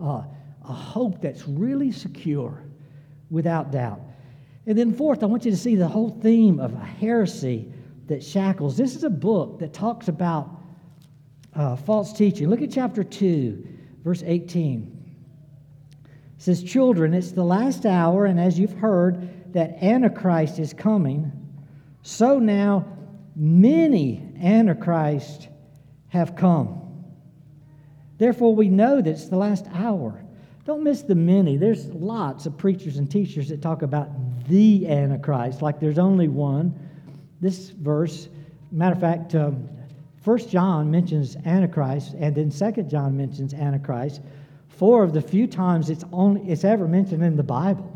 Uh, 0.00 0.22
a 0.62 0.72
hope 0.72 1.20
that's 1.20 1.46
really 1.48 1.90
secure 1.90 2.62
without 3.30 3.70
doubt. 3.70 4.00
And 4.66 4.76
then, 4.76 4.94
fourth, 4.94 5.22
I 5.22 5.26
want 5.26 5.44
you 5.44 5.50
to 5.50 5.56
see 5.56 5.74
the 5.74 5.88
whole 5.88 6.10
theme 6.22 6.60
of 6.60 6.74
heresy 6.74 7.72
that 8.06 8.22
shackles. 8.22 8.76
This 8.76 8.94
is 8.94 9.04
a 9.04 9.10
book 9.10 9.58
that 9.60 9.72
talks 9.72 10.08
about 10.08 10.50
uh, 11.54 11.76
false 11.76 12.12
teaching. 12.12 12.48
Look 12.48 12.62
at 12.62 12.70
chapter 12.70 13.02
2, 13.02 13.66
verse 14.04 14.22
18. 14.24 14.96
It 16.04 16.08
says, 16.38 16.62
Children, 16.62 17.14
it's 17.14 17.32
the 17.32 17.44
last 17.44 17.86
hour, 17.86 18.26
and 18.26 18.38
as 18.38 18.58
you've 18.58 18.74
heard 18.74 19.52
that 19.54 19.82
Antichrist 19.82 20.58
is 20.58 20.72
coming, 20.74 21.32
so 22.02 22.38
now 22.38 22.86
many 23.36 24.32
Antichrists 24.42 25.48
have 26.08 26.34
come. 26.36 27.04
Therefore, 28.18 28.54
we 28.54 28.68
know 28.68 28.96
that 28.96 29.06
it's 29.06 29.28
the 29.28 29.36
last 29.36 29.66
hour. 29.72 30.24
Don't 30.64 30.82
miss 30.82 31.02
the 31.02 31.14
many. 31.14 31.56
There's 31.56 31.86
lots 31.86 32.46
of 32.46 32.56
preachers 32.58 32.98
and 32.98 33.10
teachers 33.10 33.48
that 33.48 33.62
talk 33.62 33.82
about 33.82 34.08
the 34.48 34.86
Antichrist, 34.88 35.62
like 35.62 35.80
there's 35.80 35.98
only 35.98 36.28
one. 36.28 36.78
This 37.40 37.70
verse, 37.70 38.28
matter 38.70 38.94
of 38.94 39.00
fact, 39.00 39.34
um, 39.34 39.68
First 40.22 40.50
John 40.50 40.90
mentions 40.90 41.36
Antichrist, 41.46 42.14
and 42.18 42.34
then 42.34 42.50
Second 42.50 42.90
John 42.90 43.16
mentions 43.16 43.54
Antichrist. 43.54 44.20
Four 44.68 45.02
of 45.02 45.14
the 45.14 45.22
few 45.22 45.46
times 45.46 45.88
it's 45.88 46.04
only 46.12 46.42
it's 46.50 46.64
ever 46.64 46.86
mentioned 46.86 47.24
in 47.24 47.36
the 47.36 47.42
Bible, 47.42 47.90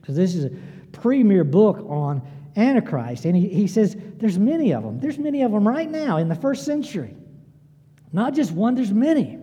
because 0.00 0.14
this 0.14 0.36
is 0.36 0.44
a 0.44 0.50
premier 0.92 1.42
book 1.42 1.78
on 1.88 2.22
Antichrist, 2.56 3.24
and 3.24 3.36
he, 3.36 3.48
he 3.48 3.66
says 3.66 3.96
there's 4.16 4.38
many 4.38 4.72
of 4.72 4.82
them. 4.82 5.00
There's 5.00 5.18
many 5.18 5.42
of 5.42 5.52
them 5.52 5.66
right 5.66 5.90
now 5.90 6.18
in 6.18 6.28
the 6.28 6.34
first 6.34 6.64
century. 6.64 7.16
Not 8.12 8.34
just 8.34 8.52
one. 8.52 8.74
There's 8.74 8.92
many. 8.92 9.38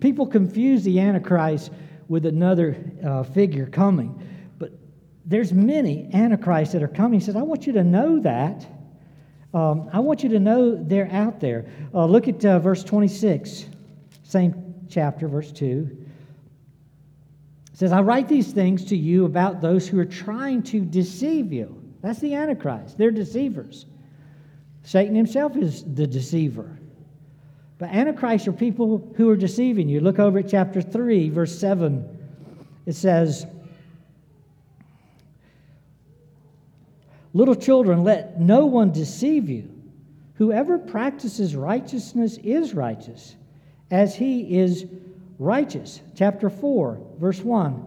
People 0.00 0.26
confuse 0.26 0.84
the 0.84 1.00
Antichrist 1.00 1.70
with 2.08 2.26
another 2.26 2.76
uh, 3.04 3.22
figure 3.22 3.66
coming, 3.66 4.20
but 4.58 4.72
there's 5.24 5.52
many 5.52 6.08
Antichrists 6.12 6.72
that 6.72 6.82
are 6.82 6.88
coming. 6.88 7.20
He 7.20 7.24
says, 7.24 7.36
I 7.36 7.42
want 7.42 7.66
you 7.66 7.72
to 7.74 7.84
know 7.84 8.20
that 8.20 8.66
um, 9.54 9.90
I 9.92 10.00
want 10.00 10.22
you 10.22 10.30
to 10.30 10.40
know 10.40 10.74
they're 10.74 11.10
out 11.12 11.40
there. 11.40 11.66
Uh, 11.92 12.06
look 12.06 12.26
at 12.26 12.44
uh, 12.44 12.58
verse 12.58 12.82
26, 12.84 13.66
same 14.22 14.74
chapter, 14.88 15.28
verse 15.28 15.52
2. 15.52 16.04
It 17.72 17.78
says, 17.78 17.92
I 17.92 18.00
write 18.00 18.28
these 18.28 18.52
things 18.52 18.84
to 18.86 18.96
you 18.96 19.26
about 19.26 19.60
those 19.60 19.86
who 19.86 19.98
are 19.98 20.06
trying 20.06 20.62
to 20.64 20.80
deceive 20.80 21.52
you. 21.52 21.81
That's 22.02 22.18
the 22.18 22.34
Antichrist. 22.34 22.98
They're 22.98 23.10
deceivers. 23.10 23.86
Satan 24.82 25.14
himself 25.14 25.56
is 25.56 25.84
the 25.84 26.06
deceiver. 26.06 26.78
But 27.78 27.90
Antichrist 27.90 28.46
are 28.48 28.52
people 28.52 29.12
who 29.16 29.28
are 29.30 29.36
deceiving 29.36 29.88
you. 29.88 30.00
Look 30.00 30.18
over 30.18 30.40
at 30.40 30.48
chapter 30.48 30.82
3, 30.82 31.30
verse 31.30 31.56
7. 31.58 32.18
It 32.86 32.94
says, 32.94 33.46
Little 37.34 37.54
children, 37.54 38.04
let 38.04 38.40
no 38.40 38.66
one 38.66 38.92
deceive 38.92 39.48
you. 39.48 39.70
Whoever 40.34 40.78
practices 40.78 41.56
righteousness 41.56 42.38
is 42.42 42.74
righteous, 42.74 43.36
as 43.90 44.14
he 44.14 44.58
is 44.58 44.86
righteous. 45.38 46.00
Chapter 46.14 46.50
4, 46.50 47.00
verse 47.18 47.40
1. 47.40 47.86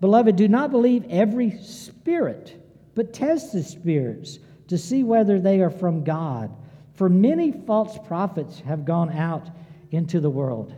Beloved, 0.00 0.36
do 0.36 0.48
not 0.48 0.70
believe 0.70 1.04
every 1.10 1.58
spirit, 1.62 2.56
but 2.94 3.12
test 3.12 3.52
the 3.52 3.62
spirits 3.62 4.38
to 4.68 4.78
see 4.78 5.02
whether 5.02 5.40
they 5.40 5.60
are 5.60 5.70
from 5.70 6.04
God. 6.04 6.50
For 6.94 7.08
many 7.08 7.52
false 7.52 7.98
prophets 8.06 8.60
have 8.60 8.84
gone 8.84 9.10
out 9.12 9.48
into 9.90 10.20
the 10.20 10.30
world. 10.30 10.74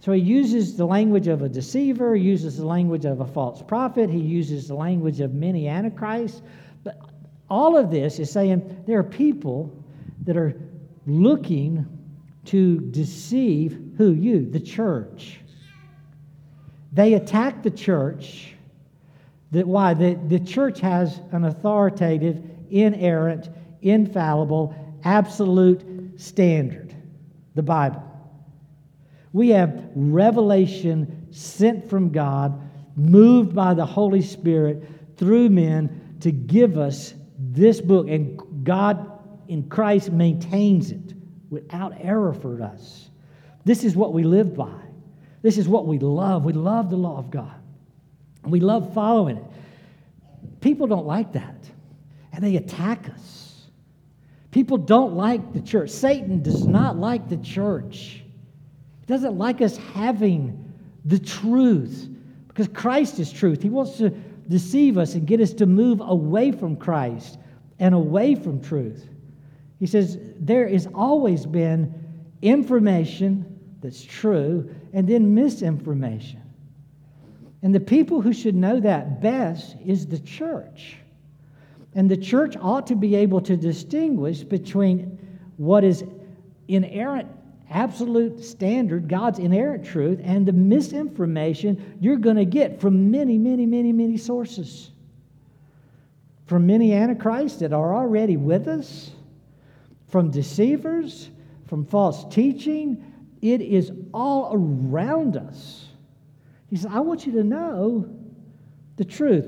So 0.00 0.12
he 0.12 0.20
uses 0.20 0.76
the 0.76 0.86
language 0.86 1.26
of 1.26 1.42
a 1.42 1.48
deceiver, 1.48 2.14
he 2.14 2.22
uses 2.22 2.58
the 2.58 2.66
language 2.66 3.04
of 3.04 3.20
a 3.20 3.26
false 3.26 3.62
prophet, 3.62 4.08
he 4.08 4.20
uses 4.20 4.68
the 4.68 4.74
language 4.74 5.20
of 5.20 5.34
many 5.34 5.68
antichrists. 5.68 6.42
But 6.84 7.00
all 7.50 7.76
of 7.76 7.90
this 7.90 8.18
is 8.18 8.30
saying 8.30 8.84
there 8.86 8.98
are 8.98 9.04
people 9.04 9.72
that 10.24 10.36
are 10.36 10.54
looking 11.06 11.86
to 12.46 12.78
deceive 12.78 13.94
who? 13.96 14.12
You, 14.12 14.48
the 14.48 14.60
church. 14.60 15.40
They 16.92 17.14
attack 17.14 17.62
the 17.62 17.70
church. 17.70 18.54
That 19.56 19.66
why? 19.66 19.94
The, 19.94 20.20
the 20.28 20.38
church 20.38 20.80
has 20.80 21.18
an 21.32 21.46
authoritative, 21.46 22.42
inerrant, 22.68 23.48
infallible, 23.80 24.74
absolute 25.02 26.20
standard 26.20 26.94
the 27.54 27.62
Bible. 27.62 28.02
We 29.32 29.48
have 29.48 29.82
revelation 29.94 31.28
sent 31.30 31.88
from 31.88 32.10
God, 32.10 32.60
moved 32.96 33.54
by 33.54 33.72
the 33.72 33.86
Holy 33.86 34.20
Spirit 34.20 34.90
through 35.16 35.48
men 35.48 36.18
to 36.20 36.30
give 36.30 36.76
us 36.76 37.14
this 37.38 37.80
book, 37.80 38.08
and 38.10 38.38
God 38.62 39.10
in 39.48 39.70
Christ 39.70 40.12
maintains 40.12 40.90
it 40.90 41.14
without 41.48 41.94
error 41.98 42.34
for 42.34 42.62
us. 42.62 43.08
This 43.64 43.84
is 43.84 43.96
what 43.96 44.12
we 44.12 44.22
live 44.22 44.54
by. 44.54 44.82
This 45.40 45.56
is 45.56 45.66
what 45.66 45.86
we 45.86 45.98
love. 45.98 46.44
We 46.44 46.52
love 46.52 46.90
the 46.90 46.96
law 46.96 47.16
of 47.16 47.30
God. 47.30 47.55
We 48.46 48.60
love 48.60 48.94
following 48.94 49.38
it. 49.38 49.44
People 50.60 50.86
don't 50.86 51.06
like 51.06 51.32
that, 51.32 51.68
and 52.32 52.42
they 52.42 52.56
attack 52.56 53.08
us. 53.10 53.46
People 54.50 54.78
don't 54.78 55.14
like 55.14 55.52
the 55.52 55.60
church. 55.60 55.90
Satan 55.90 56.42
does 56.42 56.66
not 56.66 56.96
like 56.96 57.28
the 57.28 57.36
church. 57.36 58.22
He 59.00 59.06
doesn't 59.06 59.36
like 59.36 59.60
us 59.60 59.76
having 59.76 60.72
the 61.04 61.18
truth 61.18 62.08
because 62.48 62.68
Christ 62.68 63.18
is 63.18 63.30
truth. 63.30 63.62
He 63.62 63.68
wants 63.68 63.98
to 63.98 64.10
deceive 64.48 64.96
us 64.96 65.14
and 65.14 65.26
get 65.26 65.40
us 65.40 65.52
to 65.54 65.66
move 65.66 66.00
away 66.00 66.52
from 66.52 66.76
Christ 66.76 67.38
and 67.78 67.94
away 67.94 68.34
from 68.34 68.62
truth. 68.62 69.08
He 69.78 69.86
says 69.86 70.18
there 70.38 70.66
has 70.68 70.88
always 70.94 71.44
been 71.44 71.92
information 72.40 73.76
that's 73.82 74.02
true 74.02 74.74
and 74.92 75.06
then 75.06 75.34
misinformation. 75.34 76.42
And 77.66 77.74
the 77.74 77.80
people 77.80 78.20
who 78.20 78.32
should 78.32 78.54
know 78.54 78.78
that 78.78 79.20
best 79.20 79.74
is 79.84 80.06
the 80.06 80.20
church. 80.20 80.98
And 81.96 82.08
the 82.08 82.16
church 82.16 82.56
ought 82.60 82.86
to 82.86 82.94
be 82.94 83.16
able 83.16 83.40
to 83.40 83.56
distinguish 83.56 84.44
between 84.44 85.18
what 85.56 85.82
is 85.82 86.04
inerrant, 86.68 87.26
absolute 87.68 88.44
standard, 88.44 89.08
God's 89.08 89.40
inerrant 89.40 89.84
truth, 89.84 90.20
and 90.22 90.46
the 90.46 90.52
misinformation 90.52 91.96
you're 92.00 92.18
going 92.18 92.36
to 92.36 92.44
get 92.44 92.80
from 92.80 93.10
many, 93.10 93.36
many, 93.36 93.66
many, 93.66 93.92
many 93.92 94.16
sources. 94.16 94.92
from 96.46 96.68
many 96.68 96.92
antichrists 96.92 97.58
that 97.58 97.72
are 97.72 97.96
already 97.96 98.36
with 98.36 98.68
us, 98.68 99.10
from 100.06 100.30
deceivers, 100.30 101.30
from 101.66 101.84
false 101.84 102.24
teaching. 102.32 103.04
It 103.42 103.60
is 103.60 103.90
all 104.14 104.50
around 104.52 105.36
us. 105.36 105.85
He 106.70 106.76
says, 106.76 106.90
I 106.90 107.00
want 107.00 107.26
you 107.26 107.32
to 107.32 107.44
know 107.44 108.08
the 108.96 109.04
truth. 109.04 109.46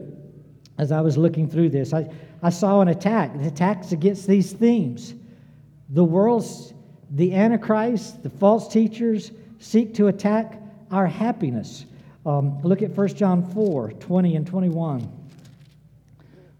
As 0.78 0.92
I 0.92 1.00
was 1.00 1.16
looking 1.16 1.48
through 1.48 1.70
this, 1.70 1.92
I, 1.92 2.08
I 2.42 2.50
saw 2.50 2.80
an 2.80 2.88
attack. 2.88 3.34
Attacks 3.34 3.92
against 3.92 4.28
these 4.28 4.52
themes. 4.52 5.14
The 5.90 6.04
world's, 6.04 6.72
the 7.10 7.34
Antichrist, 7.34 8.22
the 8.22 8.30
false 8.30 8.68
teachers 8.68 9.32
seek 9.58 9.94
to 9.94 10.06
attack 10.06 10.62
our 10.90 11.06
happiness. 11.06 11.86
Um, 12.24 12.60
look 12.62 12.82
at 12.82 12.90
1 12.90 13.08
John 13.08 13.42
4 13.52 13.92
20 13.92 14.36
and 14.36 14.46
21. 14.46 15.12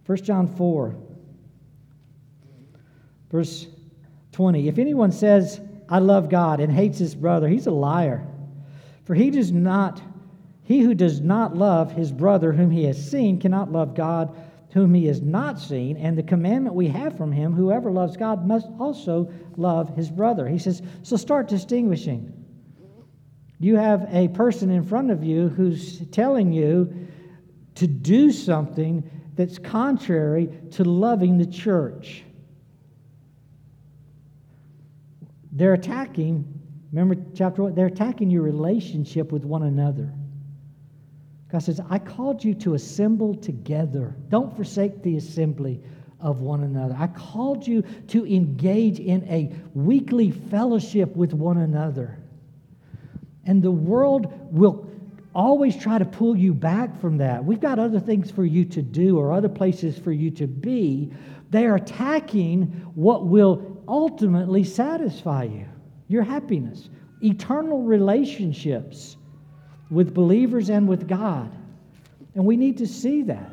1 0.07 0.19
John 0.25 0.47
4, 0.47 0.95
verse 3.31 3.67
20. 4.33 4.69
If 4.69 4.79
anyone 4.79 5.13
says, 5.13 5.61
I 5.89 5.99
love 5.99 6.31
God 6.31 6.61
and 6.61 6.73
hates 6.73 6.99
his 6.99 7.15
brother, 7.15 7.47
he's 7.47 7.67
a 7.67 7.71
liar. 7.71 8.27
For 9.05 9.15
he 9.15 9.31
does 9.31 9.53
not, 9.53 10.01
he 10.69 10.81
who 10.81 10.93
does 10.93 11.23
not 11.23 11.57
love 11.57 11.93
his 11.93 12.13
brother 12.13 12.53
whom 12.53 12.71
he 12.71 12.85
has 12.85 13.11
seen 13.11 13.41
cannot 13.41 13.73
love 13.73 13.95
God 13.95 14.37
whom 14.73 14.93
he 14.93 15.07
has 15.07 15.23
not 15.23 15.59
seen. 15.59 15.97
And 15.97 16.17
the 16.19 16.23
commandment 16.23 16.75
we 16.75 16.89
have 16.89 17.17
from 17.17 17.33
him, 17.33 17.55
whoever 17.55 17.91
loves 17.91 18.19
God 18.19 18.47
must 18.47 18.69
also 18.79 19.33
love 19.57 19.97
his 19.97 20.11
brother. 20.11 20.47
He 20.47 20.59
says, 20.59 20.83
so 21.03 21.17
start 21.17 21.49
distinguishing. 21.49 22.35
You 23.59 23.77
have 23.77 24.15
a 24.15 24.29
person 24.29 24.71
in 24.71 24.85
front 24.85 25.11
of 25.11 25.25
you 25.25 25.49
who's 25.49 26.07
telling 26.11 26.53
you 26.53 27.09
to 27.77 27.87
do 27.87 28.31
something 28.31 29.11
that's 29.37 29.57
contrary 29.57 30.51
to 30.73 30.85
loving 30.85 31.39
the 31.39 31.47
church. 31.47 32.25
They're 35.51 35.73
attacking, 35.73 36.45
remember 36.93 37.17
chapter 37.35 37.63
one, 37.63 37.75
they're 37.75 37.87
attacking 37.87 38.29
your 38.29 38.43
relationship 38.43 39.33
with 39.33 39.47
one 39.47 39.63
another. 39.63 40.13
God 41.51 41.63
says, 41.63 41.81
I 41.89 41.99
called 41.99 42.45
you 42.45 42.55
to 42.55 42.75
assemble 42.75 43.35
together. 43.35 44.15
Don't 44.29 44.55
forsake 44.55 45.03
the 45.03 45.17
assembly 45.17 45.81
of 46.21 46.41
one 46.41 46.63
another. 46.63 46.97
I 46.99 47.07
called 47.07 47.67
you 47.67 47.83
to 48.09 48.27
engage 48.27 48.99
in 49.01 49.25
a 49.29 49.53
weekly 49.75 50.31
fellowship 50.31 51.15
with 51.17 51.33
one 51.33 51.59
another. 51.59 52.19
And 53.47 53.63
the 53.63 53.71
world 53.71 54.53
will 54.53 54.91
always 55.35 55.77
try 55.77 55.99
to 55.99 56.05
pull 56.05 56.37
you 56.37 56.53
back 56.53 57.01
from 57.01 57.19
that. 57.19 57.45
We've 57.45 57.61
got 57.61 57.79
other 57.79 58.01
things 58.01 58.31
for 58.31 58.45
you 58.45 58.65
to 58.67 58.83
do 58.83 59.19
or 59.19 59.33
other 59.33 59.49
places 59.49 59.99
for 59.99 60.13
you 60.13 60.31
to 60.33 60.47
be. 60.47 61.13
They 61.51 61.65
are 61.67 61.77
attacking 61.77 62.65
what 62.95 63.27
will 63.27 63.83
ultimately 63.87 64.65
satisfy 64.65 65.45
you, 65.45 65.67
your 66.09 66.25
happiness, 66.25 66.91
eternal 67.23 67.83
relationships 67.83 69.17
with 69.91 70.15
believers 70.15 70.69
and 70.69 70.89
with 70.89 71.09
God. 71.09 71.51
And 72.35 72.45
we 72.45 72.57
need 72.57 72.79
to 72.79 72.87
see 72.87 73.23
that. 73.23 73.51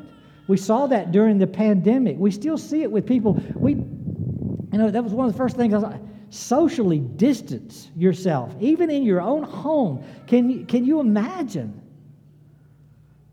We 0.48 0.56
saw 0.56 0.86
that 0.86 1.12
during 1.12 1.38
the 1.38 1.46
pandemic. 1.46 2.16
We 2.18 2.30
still 2.30 2.58
see 2.58 2.82
it 2.82 2.90
with 2.90 3.06
people. 3.06 3.42
We, 3.54 3.72
you 3.72 4.78
know, 4.78 4.90
that 4.90 5.02
was 5.02 5.12
one 5.12 5.26
of 5.26 5.32
the 5.32 5.38
first 5.38 5.56
things 5.56 5.74
I 5.74 5.78
was 5.78 5.84
like, 5.84 6.00
socially 6.30 6.98
distance 6.98 7.90
yourself, 7.96 8.54
even 8.60 8.90
in 8.90 9.02
your 9.02 9.20
own 9.20 9.42
home. 9.42 10.04
Can 10.26 10.50
you, 10.50 10.64
can 10.66 10.84
you 10.84 11.00
imagine 11.00 11.80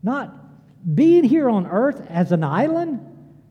not 0.02 0.34
being 0.94 1.24
here 1.24 1.48
on 1.48 1.66
earth 1.66 2.06
as 2.10 2.32
an 2.32 2.44
island, 2.44 3.00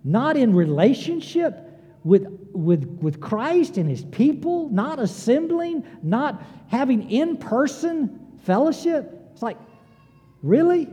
not 0.04 0.36
in 0.36 0.54
relationship 0.54 1.60
with, 2.04 2.28
with, 2.52 2.86
with 3.02 3.22
Christ 3.22 3.78
and 3.78 3.90
his 3.90 4.04
people, 4.04 4.70
not 4.70 5.00
assembling, 5.00 5.86
not 6.02 6.44
having 6.68 7.10
in 7.10 7.38
person 7.38 8.38
fellowship? 8.44 9.23
Like, 9.44 9.58
really? 10.42 10.88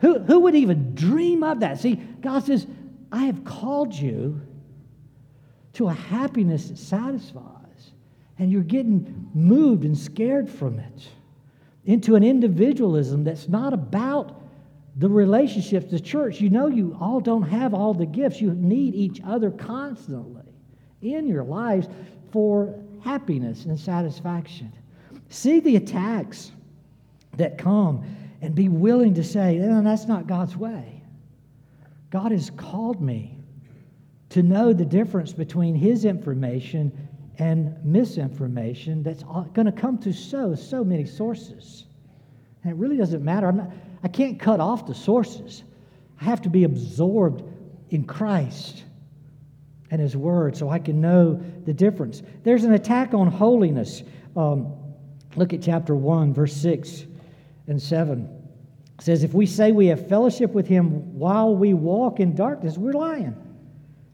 Who, 0.00 0.18
who 0.18 0.40
would 0.40 0.54
even 0.54 0.94
dream 0.94 1.42
of 1.42 1.60
that? 1.60 1.78
See, 1.78 1.94
God 1.94 2.44
says, 2.44 2.66
I 3.12 3.24
have 3.24 3.44
called 3.44 3.94
you 3.94 4.40
to 5.74 5.88
a 5.88 5.92
happiness 5.92 6.68
that 6.68 6.78
satisfies, 6.78 7.92
and 8.38 8.50
you're 8.50 8.62
getting 8.62 9.30
moved 9.34 9.84
and 9.84 9.96
scared 9.96 10.50
from 10.50 10.78
it 10.78 11.08
into 11.84 12.16
an 12.16 12.24
individualism 12.24 13.22
that's 13.22 13.48
not 13.48 13.72
about 13.72 14.42
the 14.96 15.08
relationships, 15.08 15.90
the 15.90 16.00
church. 16.00 16.40
You 16.40 16.50
know, 16.50 16.66
you 16.66 16.96
all 17.00 17.20
don't 17.20 17.42
have 17.42 17.74
all 17.74 17.92
the 17.94 18.06
gifts. 18.06 18.40
You 18.40 18.54
need 18.54 18.94
each 18.94 19.20
other 19.24 19.50
constantly 19.50 20.42
in 21.02 21.28
your 21.28 21.44
lives 21.44 21.86
for 22.32 22.82
happiness 23.04 23.66
and 23.66 23.78
satisfaction. 23.78 24.72
See 25.28 25.60
the 25.60 25.76
attacks 25.76 26.52
that 27.36 27.58
come 27.58 28.04
and 28.40 28.54
be 28.54 28.68
willing 28.68 29.14
to 29.14 29.24
say, 29.24 29.56
no, 29.56 29.82
that's 29.82 30.06
not 30.06 30.26
God's 30.26 30.56
way. 30.56 31.02
God 32.10 32.32
has 32.32 32.50
called 32.50 33.00
me 33.00 33.38
to 34.30 34.42
know 34.42 34.72
the 34.72 34.84
difference 34.84 35.32
between 35.32 35.74
His 35.74 36.04
information 36.04 37.08
and 37.38 37.76
misinformation 37.84 39.02
that's 39.02 39.22
going 39.22 39.66
to 39.66 39.72
come 39.72 39.98
to 39.98 40.12
so, 40.12 40.54
so 40.54 40.84
many 40.84 41.04
sources. 41.04 41.84
And 42.62 42.72
it 42.72 42.76
really 42.76 42.96
doesn't 42.96 43.24
matter. 43.24 43.50
Not, 43.52 43.70
I 44.02 44.08
can't 44.08 44.38
cut 44.38 44.60
off 44.60 44.86
the 44.86 44.94
sources. 44.94 45.62
I 46.20 46.24
have 46.24 46.42
to 46.42 46.48
be 46.48 46.64
absorbed 46.64 47.42
in 47.90 48.04
Christ 48.04 48.84
and 49.90 50.00
His 50.00 50.16
Word 50.16 50.56
so 50.56 50.70
I 50.70 50.78
can 50.78 51.00
know 51.00 51.40
the 51.64 51.72
difference. 51.72 52.22
There's 52.42 52.64
an 52.64 52.72
attack 52.72 53.14
on 53.14 53.28
holiness. 53.28 54.02
Um, 54.36 54.72
look 55.36 55.52
at 55.52 55.62
chapter 55.62 55.94
1, 55.94 56.32
verse 56.34 56.54
6 56.54 57.06
and 57.66 57.80
7. 57.80 58.28
Says, 59.00 59.24
If 59.24 59.34
we 59.34 59.46
say 59.46 59.72
we 59.72 59.86
have 59.86 60.08
fellowship 60.08 60.52
with 60.52 60.66
him 60.66 61.18
while 61.18 61.54
we 61.54 61.74
walk 61.74 62.20
in 62.20 62.34
darkness, 62.34 62.78
we're 62.78 62.92
lying 62.92 63.34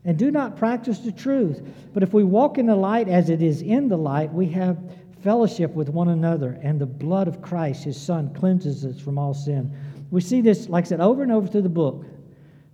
and 0.04 0.18
do 0.18 0.30
not 0.30 0.56
practice 0.56 0.98
the 0.98 1.12
truth. 1.12 1.62
But 1.94 2.02
if 2.02 2.12
we 2.12 2.24
walk 2.24 2.58
in 2.58 2.66
the 2.66 2.74
light 2.76 3.08
as 3.08 3.30
it 3.30 3.42
is 3.42 3.62
in 3.62 3.88
the 3.88 3.96
light, 3.96 4.32
we 4.32 4.48
have 4.48 4.78
fellowship 5.22 5.72
with 5.72 5.88
one 5.88 6.08
another, 6.08 6.58
and 6.62 6.80
the 6.80 6.86
blood 6.86 7.28
of 7.28 7.40
Christ, 7.40 7.84
his 7.84 8.00
Son, 8.00 8.34
cleanses 8.34 8.84
us 8.84 8.98
from 8.98 9.18
all 9.18 9.34
sin. 9.34 9.72
We 10.10 10.20
see 10.20 10.40
this, 10.40 10.68
like 10.68 10.86
I 10.86 10.88
said, 10.88 11.00
over 11.00 11.22
and 11.22 11.30
over 11.30 11.46
through 11.46 11.62
the 11.62 11.68
book. 11.68 12.04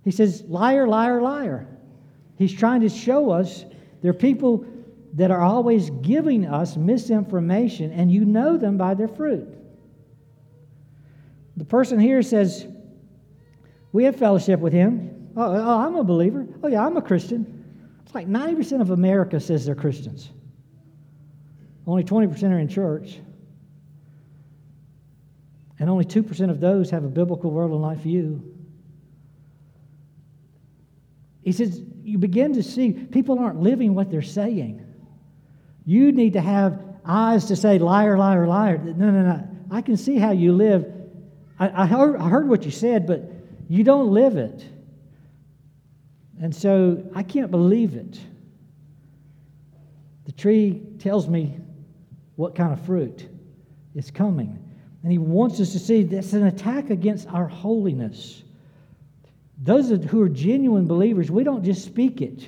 He 0.03 0.11
says, 0.11 0.43
Liar, 0.47 0.87
liar, 0.87 1.21
liar. 1.21 1.67
He's 2.37 2.53
trying 2.53 2.81
to 2.81 2.89
show 2.89 3.29
us 3.29 3.65
there 4.01 4.09
are 4.09 4.15
people 4.15 4.65
that 5.13 5.29
are 5.29 5.41
always 5.41 5.91
giving 6.01 6.47
us 6.47 6.75
misinformation, 6.75 7.91
and 7.91 8.11
you 8.11 8.25
know 8.25 8.57
them 8.57 8.77
by 8.77 8.95
their 8.95 9.07
fruit. 9.07 9.47
The 11.59 11.65
person 11.65 11.99
here 11.99 12.21
says, 12.21 12.65
We 13.91 14.05
have 14.05 14.15
fellowship 14.15 14.61
with 14.61 14.71
him. 14.71 15.29
Oh, 15.35 15.43
oh, 15.43 15.79
I'm 15.79 15.95
a 15.95 16.05
believer. 16.05 16.47
Oh, 16.63 16.69
yeah, 16.69 16.85
I'm 16.85 16.95
a 16.95 17.01
Christian. 17.01 17.65
It's 18.05 18.15
like 18.15 18.27
90% 18.27 18.79
of 18.79 18.91
America 18.91 19.41
says 19.41 19.65
they're 19.65 19.75
Christians. 19.75 20.31
Only 21.85 22.05
20% 22.05 22.43
are 22.43 22.59
in 22.59 22.69
church. 22.69 23.19
And 25.79 25.89
only 25.89 26.05
2% 26.05 26.49
of 26.49 26.61
those 26.61 26.89
have 26.91 27.03
a 27.03 27.09
biblical 27.09 27.51
world 27.51 27.71
and 27.71 27.81
life 27.81 27.99
view. 27.99 28.55
He 31.41 31.51
says, 31.51 31.81
You 32.03 32.19
begin 32.19 32.53
to 32.53 32.63
see 32.63 32.93
people 32.93 33.37
aren't 33.37 33.59
living 33.59 33.95
what 33.95 34.09
they're 34.09 34.21
saying. 34.21 34.85
You 35.85 36.13
need 36.13 36.33
to 36.33 36.41
have 36.41 36.81
eyes 37.03 37.45
to 37.45 37.57
say, 37.57 37.79
liar, 37.79 38.17
liar, 38.17 38.47
liar. 38.47 38.77
No, 38.77 39.11
no, 39.11 39.23
no. 39.23 39.47
I 39.69 39.81
can 39.81 39.97
see 39.97 40.17
how 40.17 40.31
you 40.31 40.53
live 40.53 40.98
I, 41.59 41.83
I, 41.83 41.85
heard, 41.85 42.17
I 42.17 42.29
heard 42.29 42.47
what 42.47 42.63
you 42.63 42.71
said, 42.71 43.05
but 43.05 43.31
you 43.67 43.83
don't 43.83 44.11
live 44.11 44.37
it. 44.37 44.65
And 46.41 46.55
so 46.55 47.03
I 47.13 47.23
can't 47.23 47.51
believe 47.51 47.95
it. 47.95 48.19
The 50.25 50.31
tree 50.31 50.81
tells 50.99 51.27
me 51.27 51.57
what 52.35 52.55
kind 52.55 52.71
of 52.71 52.81
fruit 52.85 53.27
is 53.95 54.09
coming. 54.09 54.57
And 55.03 55.11
he 55.11 55.17
wants 55.17 55.59
us 55.59 55.71
to 55.73 55.79
see 55.79 56.03
that's 56.03 56.33
an 56.33 56.47
attack 56.47 56.89
against 56.89 57.27
our 57.29 57.47
holiness. 57.47 58.43
Those 59.61 59.89
who 59.89 60.21
are 60.21 60.29
genuine 60.29 60.87
believers, 60.87 61.29
we 61.29 61.43
don't 61.43 61.63
just 61.63 61.85
speak 61.85 62.21
it, 62.21 62.47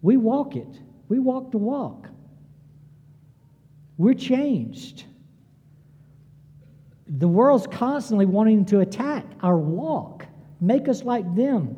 we 0.00 0.16
walk 0.16 0.56
it. 0.56 0.80
We 1.12 1.18
walk 1.18 1.50
the 1.50 1.58
walk. 1.58 2.08
We're 3.98 4.14
changed. 4.14 5.04
The 7.08 7.28
world's 7.28 7.66
constantly 7.66 8.26
wanting 8.26 8.64
to 8.66 8.80
attack 8.80 9.24
our 9.42 9.58
walk, 9.58 10.26
make 10.60 10.88
us 10.88 11.02
like 11.02 11.24
them. 11.34 11.76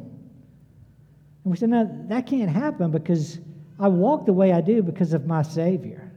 And 1.45 1.51
we 1.51 1.57
said, 1.57 1.71
no, 1.71 1.91
that 2.09 2.27
can't 2.27 2.51
happen 2.51 2.91
because 2.91 3.39
I 3.79 3.89
walk 3.89 4.27
the 4.27 4.33
way 4.33 4.53
I 4.53 4.61
do 4.61 4.83
because 4.83 5.13
of 5.13 5.27
my 5.27 5.43
Savior. 5.43 6.13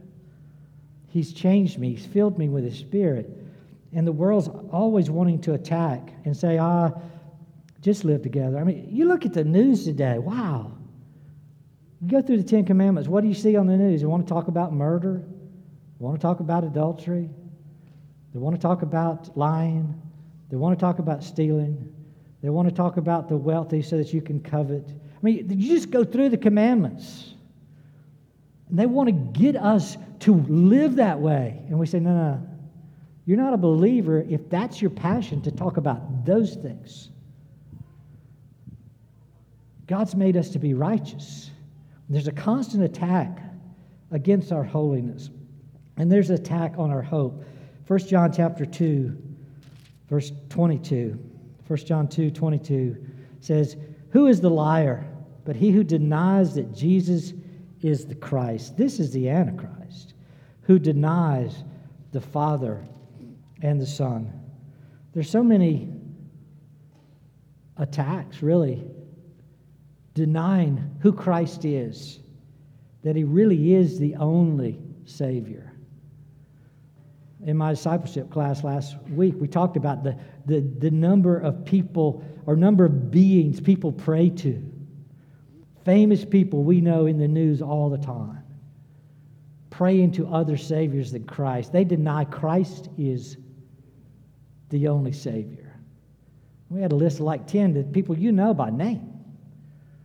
He's 1.08 1.32
changed 1.32 1.78
me, 1.78 1.94
He's 1.94 2.06
filled 2.06 2.38
me 2.38 2.48
with 2.48 2.64
His 2.64 2.78
Spirit. 2.78 3.30
And 3.92 4.06
the 4.06 4.12
world's 4.12 4.48
always 4.70 5.10
wanting 5.10 5.40
to 5.42 5.54
attack 5.54 6.12
and 6.24 6.36
say, 6.36 6.58
ah, 6.58 6.90
just 7.80 8.04
live 8.04 8.22
together. 8.22 8.58
I 8.58 8.64
mean, 8.64 8.88
you 8.90 9.06
look 9.06 9.24
at 9.24 9.32
the 9.32 9.44
news 9.44 9.84
today, 9.84 10.18
wow. 10.18 10.72
You 12.00 12.08
go 12.08 12.22
through 12.22 12.36
the 12.38 12.48
Ten 12.48 12.64
Commandments, 12.64 13.08
what 13.08 13.22
do 13.22 13.28
you 13.28 13.34
see 13.34 13.56
on 13.56 13.66
the 13.66 13.76
news? 13.76 14.00
They 14.00 14.06
want 14.06 14.26
to 14.26 14.32
talk 14.32 14.48
about 14.48 14.72
murder, 14.72 15.22
they 15.98 16.04
want 16.04 16.20
to 16.20 16.22
talk 16.22 16.40
about 16.40 16.64
adultery, 16.64 17.30
they 18.38 18.44
want 18.44 18.54
to 18.54 18.62
talk 18.62 18.82
about 18.82 19.36
lying, 19.36 20.00
they 20.48 20.56
want 20.56 20.78
to 20.78 20.80
talk 20.80 21.00
about 21.00 21.24
stealing, 21.24 21.92
they 22.40 22.50
want 22.50 22.68
to 22.68 22.74
talk 22.74 22.96
about 22.96 23.28
the 23.28 23.36
wealthy 23.36 23.82
so 23.82 23.96
that 23.96 24.14
you 24.14 24.22
can 24.22 24.40
covet. 24.40 24.88
I 24.88 25.18
mean, 25.22 25.50
you 25.50 25.74
just 25.74 25.90
go 25.90 26.04
through 26.04 26.28
the 26.28 26.36
commandments. 26.36 27.34
And 28.70 28.78
they 28.78 28.86
want 28.86 29.08
to 29.08 29.40
get 29.40 29.56
us 29.56 29.96
to 30.20 30.34
live 30.34 30.94
that 30.96 31.18
way. 31.18 31.60
And 31.66 31.80
we 31.80 31.86
say, 31.86 31.98
no, 31.98 32.12
no, 32.12 32.46
you're 33.26 33.38
not 33.38 33.54
a 33.54 33.56
believer 33.56 34.24
if 34.28 34.48
that's 34.48 34.80
your 34.80 34.92
passion 34.92 35.42
to 35.42 35.50
talk 35.50 35.76
about 35.76 36.24
those 36.24 36.54
things. 36.54 37.10
God's 39.88 40.14
made 40.14 40.36
us 40.36 40.50
to 40.50 40.60
be 40.60 40.74
righteous. 40.74 41.50
There's 42.08 42.28
a 42.28 42.32
constant 42.32 42.84
attack 42.84 43.40
against 44.12 44.52
our 44.52 44.62
holiness. 44.62 45.28
And 45.96 46.12
there's 46.12 46.30
an 46.30 46.36
attack 46.36 46.74
on 46.78 46.92
our 46.92 47.02
hope. 47.02 47.42
1 47.88 47.98
John 48.00 48.30
chapter 48.30 48.66
2, 48.66 49.16
verse 50.10 50.30
22. 50.50 51.18
1 51.66 51.78
John 51.86 52.06
2, 52.06 52.30
22 52.30 52.96
says, 53.40 53.78
Who 54.10 54.26
is 54.26 54.42
the 54.42 54.50
liar 54.50 55.06
but 55.46 55.56
he 55.56 55.70
who 55.70 55.82
denies 55.82 56.54
that 56.54 56.74
Jesus 56.74 57.32
is 57.80 58.04
the 58.04 58.14
Christ? 58.14 58.76
This 58.76 59.00
is 59.00 59.10
the 59.12 59.30
Antichrist, 59.30 60.12
who 60.60 60.78
denies 60.78 61.64
the 62.12 62.20
Father 62.20 62.86
and 63.62 63.80
the 63.80 63.86
Son. 63.86 64.38
There's 65.14 65.30
so 65.30 65.42
many 65.42 65.90
attacks, 67.78 68.42
really, 68.42 68.84
denying 70.12 70.94
who 71.00 71.10
Christ 71.10 71.64
is, 71.64 72.20
that 73.02 73.16
he 73.16 73.24
really 73.24 73.74
is 73.74 73.98
the 73.98 74.14
only 74.16 74.78
Savior. 75.06 75.67
In 77.44 77.56
my 77.56 77.70
discipleship 77.70 78.30
class 78.30 78.64
last 78.64 78.96
week, 79.10 79.34
we 79.38 79.46
talked 79.46 79.76
about 79.76 80.02
the, 80.02 80.16
the, 80.46 80.60
the 80.60 80.90
number 80.90 81.38
of 81.38 81.64
people 81.64 82.24
or 82.46 82.56
number 82.56 82.84
of 82.84 83.10
beings 83.10 83.60
people 83.60 83.92
pray 83.92 84.30
to. 84.30 84.62
Famous 85.84 86.24
people 86.24 86.64
we 86.64 86.80
know 86.80 87.06
in 87.06 87.18
the 87.18 87.28
news 87.28 87.62
all 87.62 87.88
the 87.90 87.98
time, 87.98 88.42
praying 89.70 90.12
to 90.12 90.26
other 90.26 90.56
saviors 90.56 91.12
than 91.12 91.24
Christ. 91.24 91.72
They 91.72 91.84
deny 91.84 92.24
Christ 92.24 92.88
is 92.98 93.36
the 94.70 94.88
only 94.88 95.12
Savior. 95.12 95.76
We 96.68 96.82
had 96.82 96.92
a 96.92 96.96
list 96.96 97.20
of 97.20 97.22
like 97.22 97.46
10 97.46 97.74
that 97.74 97.92
people 97.92 98.18
you 98.18 98.32
know 98.32 98.52
by 98.52 98.70
name 98.70 99.14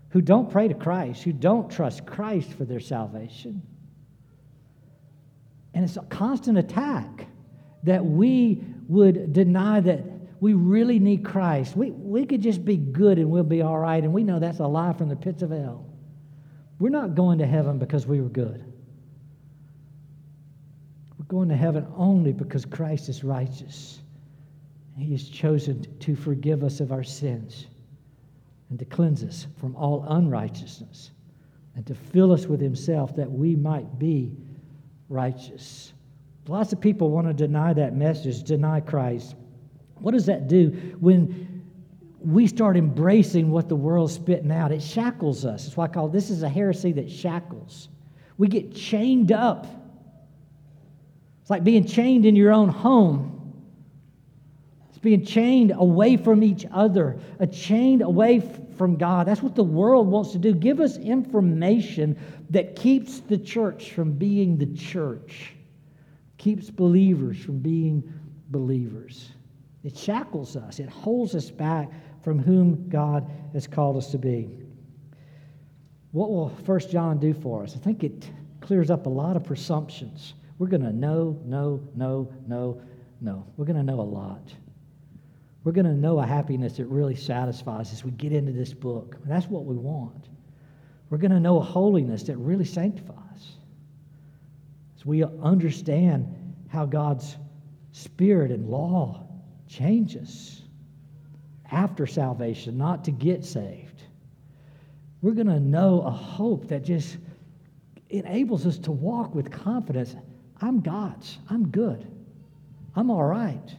who 0.09 0.21
don't 0.21 0.49
pray 0.49 0.67
to 0.67 0.75
Christ, 0.75 1.23
who 1.23 1.33
don't 1.33 1.69
trust 1.71 2.05
Christ 2.05 2.53
for 2.53 2.65
their 2.65 2.79
salvation. 2.79 3.63
And 5.73 5.83
it's 5.83 5.97
a 5.97 6.01
constant 6.03 6.57
attack 6.57 7.27
that 7.83 8.03
we 8.05 8.63
would 8.87 9.33
deny 9.33 9.79
that 9.81 10.03
we 10.39 10.53
really 10.53 10.99
need 10.99 11.23
Christ. 11.23 11.75
We, 11.75 11.91
we 11.91 12.25
could 12.25 12.41
just 12.41 12.65
be 12.65 12.77
good 12.77 13.17
and 13.17 13.29
we'll 13.29 13.43
be 13.43 13.61
all 13.61 13.79
right, 13.79 14.03
and 14.03 14.13
we 14.13 14.23
know 14.23 14.39
that's 14.39 14.59
a 14.59 14.67
lie 14.67 14.93
from 14.93 15.09
the 15.09 15.15
pits 15.15 15.41
of 15.41 15.51
hell. 15.51 15.85
We're 16.79 16.89
not 16.89 17.15
going 17.15 17.39
to 17.39 17.47
heaven 17.47 17.79
because 17.79 18.05
we 18.05 18.19
were 18.19 18.29
good. 18.29 18.65
We're 21.17 21.25
going 21.25 21.49
to 21.49 21.55
heaven 21.55 21.87
only 21.95 22.33
because 22.33 22.65
Christ 22.65 23.07
is 23.09 23.23
righteous. 23.23 24.01
He 24.97 25.11
has 25.11 25.29
chosen 25.29 25.85
to 25.99 26.15
forgive 26.15 26.63
us 26.63 26.79
of 26.79 26.91
our 26.91 27.03
sins 27.03 27.67
and 28.69 28.77
to 28.79 28.85
cleanse 28.85 29.23
us 29.23 29.47
from 29.57 29.75
all 29.75 30.05
unrighteousness 30.09 31.11
and 31.75 31.85
to 31.87 31.95
fill 31.95 32.31
us 32.31 32.47
with 32.47 32.59
Himself 32.59 33.15
that 33.15 33.31
we 33.31 33.55
might 33.55 33.97
be 33.97 34.35
righteous. 35.13 35.93
Lots 36.47 36.73
of 36.73 36.81
people 36.81 37.09
want 37.09 37.27
to 37.27 37.33
deny 37.33 37.71
that 37.73 37.95
message, 37.95 38.43
deny 38.43 38.81
Christ. 38.81 39.35
What 39.99 40.11
does 40.11 40.25
that 40.25 40.49
do 40.49 40.69
when 40.99 41.63
we 42.19 42.47
start 42.47 42.75
embracing 42.75 43.49
what 43.49 43.69
the 43.69 43.75
world's 43.75 44.13
spitting 44.13 44.51
out? 44.51 44.71
It 44.71 44.81
shackles 44.81 45.45
us. 45.45 45.67
It's 45.67 45.77
why 45.77 45.85
I 45.85 45.87
call 45.87 46.09
this 46.09 46.29
is 46.29 46.43
a 46.43 46.49
heresy 46.49 46.91
that 46.93 47.09
shackles. 47.09 47.87
We 48.37 48.47
get 48.47 48.75
chained 48.75 49.31
up. 49.31 49.67
It's 51.41 51.49
like 51.49 51.63
being 51.63 51.85
chained 51.85 52.25
in 52.25 52.35
your 52.35 52.51
own 52.51 52.67
home 52.67 53.42
being 55.03 55.23
chained 55.23 55.73
away 55.75 56.15
from 56.17 56.41
each 56.41 56.65
other, 56.71 57.19
a 57.39 57.45
chained 57.45 58.01
away 58.01 58.39
from 58.77 58.95
God. 58.95 59.27
That's 59.27 59.43
what 59.43 59.53
the 59.53 59.63
world 59.63 60.07
wants 60.07 60.31
to 60.31 60.39
do. 60.39 60.53
Give 60.55 60.79
us 60.79 60.97
information 60.97 62.17
that 62.49 62.75
keeps 62.75 63.19
the 63.19 63.37
church 63.37 63.91
from 63.91 64.13
being 64.13 64.57
the 64.57 64.65
church, 64.65 65.53
keeps 66.37 66.69
believers 66.71 67.37
from 67.37 67.59
being 67.59 68.01
believers. 68.49 69.29
It 69.83 69.97
shackles 69.97 70.55
us, 70.55 70.79
it 70.79 70.89
holds 70.89 71.35
us 71.35 71.51
back 71.51 71.91
from 72.23 72.39
whom 72.39 72.87
God 72.87 73.29
has 73.51 73.67
called 73.67 73.97
us 73.97 74.09
to 74.11 74.17
be. 74.17 74.49
What 76.11 76.29
will 76.29 76.49
First 76.65 76.89
John 76.89 77.19
do 77.19 77.33
for 77.33 77.63
us? 77.63 77.75
I 77.75 77.79
think 77.79 78.05
it 78.05 78.29
clears 78.61 78.89
up 78.89 79.05
a 79.05 79.09
lot 79.09 79.35
of 79.35 79.43
presumptions. 79.43 80.35
We're 80.57 80.67
going 80.67 80.83
to 80.83 80.93
know, 80.93 81.41
know, 81.43 81.81
know, 81.93 82.31
know, 82.47 82.81
know. 83.19 83.45
We're 83.57 83.65
going 83.65 83.75
to 83.75 83.83
know 83.83 83.99
a 83.99 84.01
lot. 84.01 84.53
We're 85.63 85.71
going 85.71 85.85
to 85.85 85.93
know 85.93 86.19
a 86.19 86.25
happiness 86.25 86.77
that 86.77 86.85
really 86.87 87.15
satisfies 87.15 87.93
as 87.93 88.03
we 88.03 88.11
get 88.11 88.33
into 88.33 88.51
this 88.51 88.73
book. 88.73 89.17
That's 89.25 89.47
what 89.47 89.65
we 89.65 89.75
want. 89.75 90.27
We're 91.09 91.17
going 91.19 91.31
to 91.31 91.39
know 91.39 91.57
a 91.57 91.63
holiness 91.63 92.23
that 92.23 92.37
really 92.37 92.65
sanctifies. 92.65 93.57
As 94.97 95.05
we 95.05 95.23
understand 95.23 96.55
how 96.67 96.85
God's 96.85 97.37
spirit 97.91 98.51
and 98.51 98.67
law 98.67 99.25
changes 99.67 100.63
after 101.71 102.05
salvation, 102.05 102.77
not 102.77 103.05
to 103.05 103.11
get 103.11 103.45
saved. 103.45 104.03
We're 105.21 105.33
going 105.33 105.47
to 105.47 105.59
know 105.59 106.01
a 106.01 106.11
hope 106.11 106.67
that 106.67 106.83
just 106.83 107.17
enables 108.09 108.67
us 108.67 108.77
to 108.79 108.91
walk 108.91 109.33
with 109.33 109.49
confidence. 109.49 110.15
I'm 110.59 110.81
God's. 110.81 111.37
I'm 111.49 111.69
good. 111.69 112.05
I'm 112.95 113.09
all 113.09 113.23
right 113.23 113.75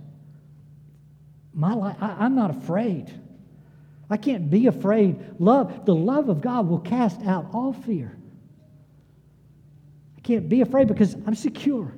my 1.55 1.73
life, 1.73 1.97
I, 2.01 2.27
am 2.27 2.35
not 2.35 2.51
afraid. 2.51 3.13
I 4.11 4.17
can't 4.17 4.51
be 4.51 4.67
afraid. 4.67 5.19
Love, 5.39 5.87
the 5.87 5.95
love 5.95 6.29
of 6.29 6.41
God 6.41 6.69
will 6.69 6.81
cast 6.81 7.21
out 7.23 7.49
all 7.53 7.73
fear. 7.73 8.17
I 10.17 10.21
can't 10.21 10.49
be 10.49 10.61
afraid 10.61 10.89
because 10.89 11.15
I'm 11.27 11.35
secure. 11.35 11.95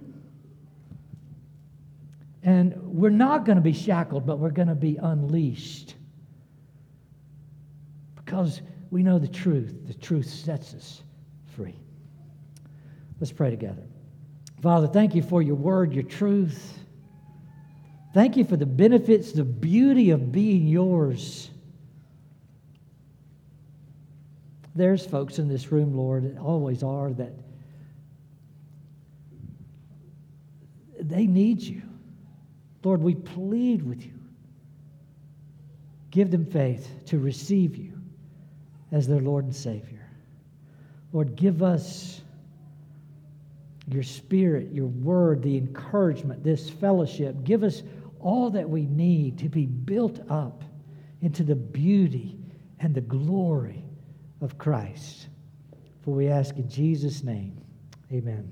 And 2.42 2.76
we're 2.82 3.10
not 3.10 3.44
going 3.44 3.56
to 3.56 3.62
be 3.62 3.72
shackled, 3.72 4.26
but 4.26 4.38
we're 4.38 4.50
going 4.50 4.68
to 4.68 4.74
be 4.74 4.98
unleashed. 5.02 5.94
Because 8.14 8.60
we 8.90 9.02
know 9.02 9.18
the 9.18 9.28
truth. 9.28 9.74
The 9.86 9.94
truth 9.94 10.26
sets 10.26 10.74
us 10.74 11.02
free. 11.56 11.74
Let's 13.18 13.32
pray 13.32 13.50
together. 13.50 13.82
Father, 14.62 14.86
thank 14.86 15.14
you 15.14 15.22
for 15.22 15.42
your 15.42 15.54
word, 15.54 15.92
your 15.92 16.02
truth. 16.02 16.78
Thank 18.16 18.38
you 18.38 18.46
for 18.46 18.56
the 18.56 18.64
benefits, 18.64 19.32
the 19.32 19.44
beauty 19.44 20.08
of 20.08 20.32
being 20.32 20.66
yours. 20.66 21.50
There's 24.74 25.04
folks 25.04 25.38
in 25.38 25.48
this 25.50 25.70
room, 25.70 25.94
Lord, 25.94 26.24
that 26.24 26.40
always 26.40 26.82
are, 26.82 27.12
that 27.12 27.34
they 30.98 31.26
need 31.26 31.60
you. 31.60 31.82
Lord, 32.82 33.02
we 33.02 33.14
plead 33.16 33.82
with 33.82 34.02
you. 34.02 34.18
Give 36.10 36.30
them 36.30 36.46
faith 36.46 36.88
to 37.08 37.18
receive 37.18 37.76
you 37.76 38.00
as 38.92 39.06
their 39.06 39.20
Lord 39.20 39.44
and 39.44 39.54
Savior. 39.54 40.08
Lord, 41.12 41.36
give 41.36 41.62
us 41.62 42.22
your 43.88 44.02
spirit, 44.02 44.72
your 44.72 44.86
word, 44.86 45.42
the 45.42 45.58
encouragement, 45.58 46.42
this 46.42 46.70
fellowship. 46.70 47.44
Give 47.44 47.62
us 47.62 47.82
all 48.26 48.50
that 48.50 48.68
we 48.68 48.86
need 48.86 49.38
to 49.38 49.48
be 49.48 49.66
built 49.66 50.18
up 50.28 50.64
into 51.22 51.44
the 51.44 51.54
beauty 51.54 52.36
and 52.80 52.92
the 52.92 53.00
glory 53.00 53.84
of 54.40 54.58
Christ. 54.58 55.28
For 56.02 56.10
we 56.12 56.26
ask 56.26 56.56
in 56.56 56.68
Jesus' 56.68 57.22
name, 57.22 57.56
amen. 58.12 58.50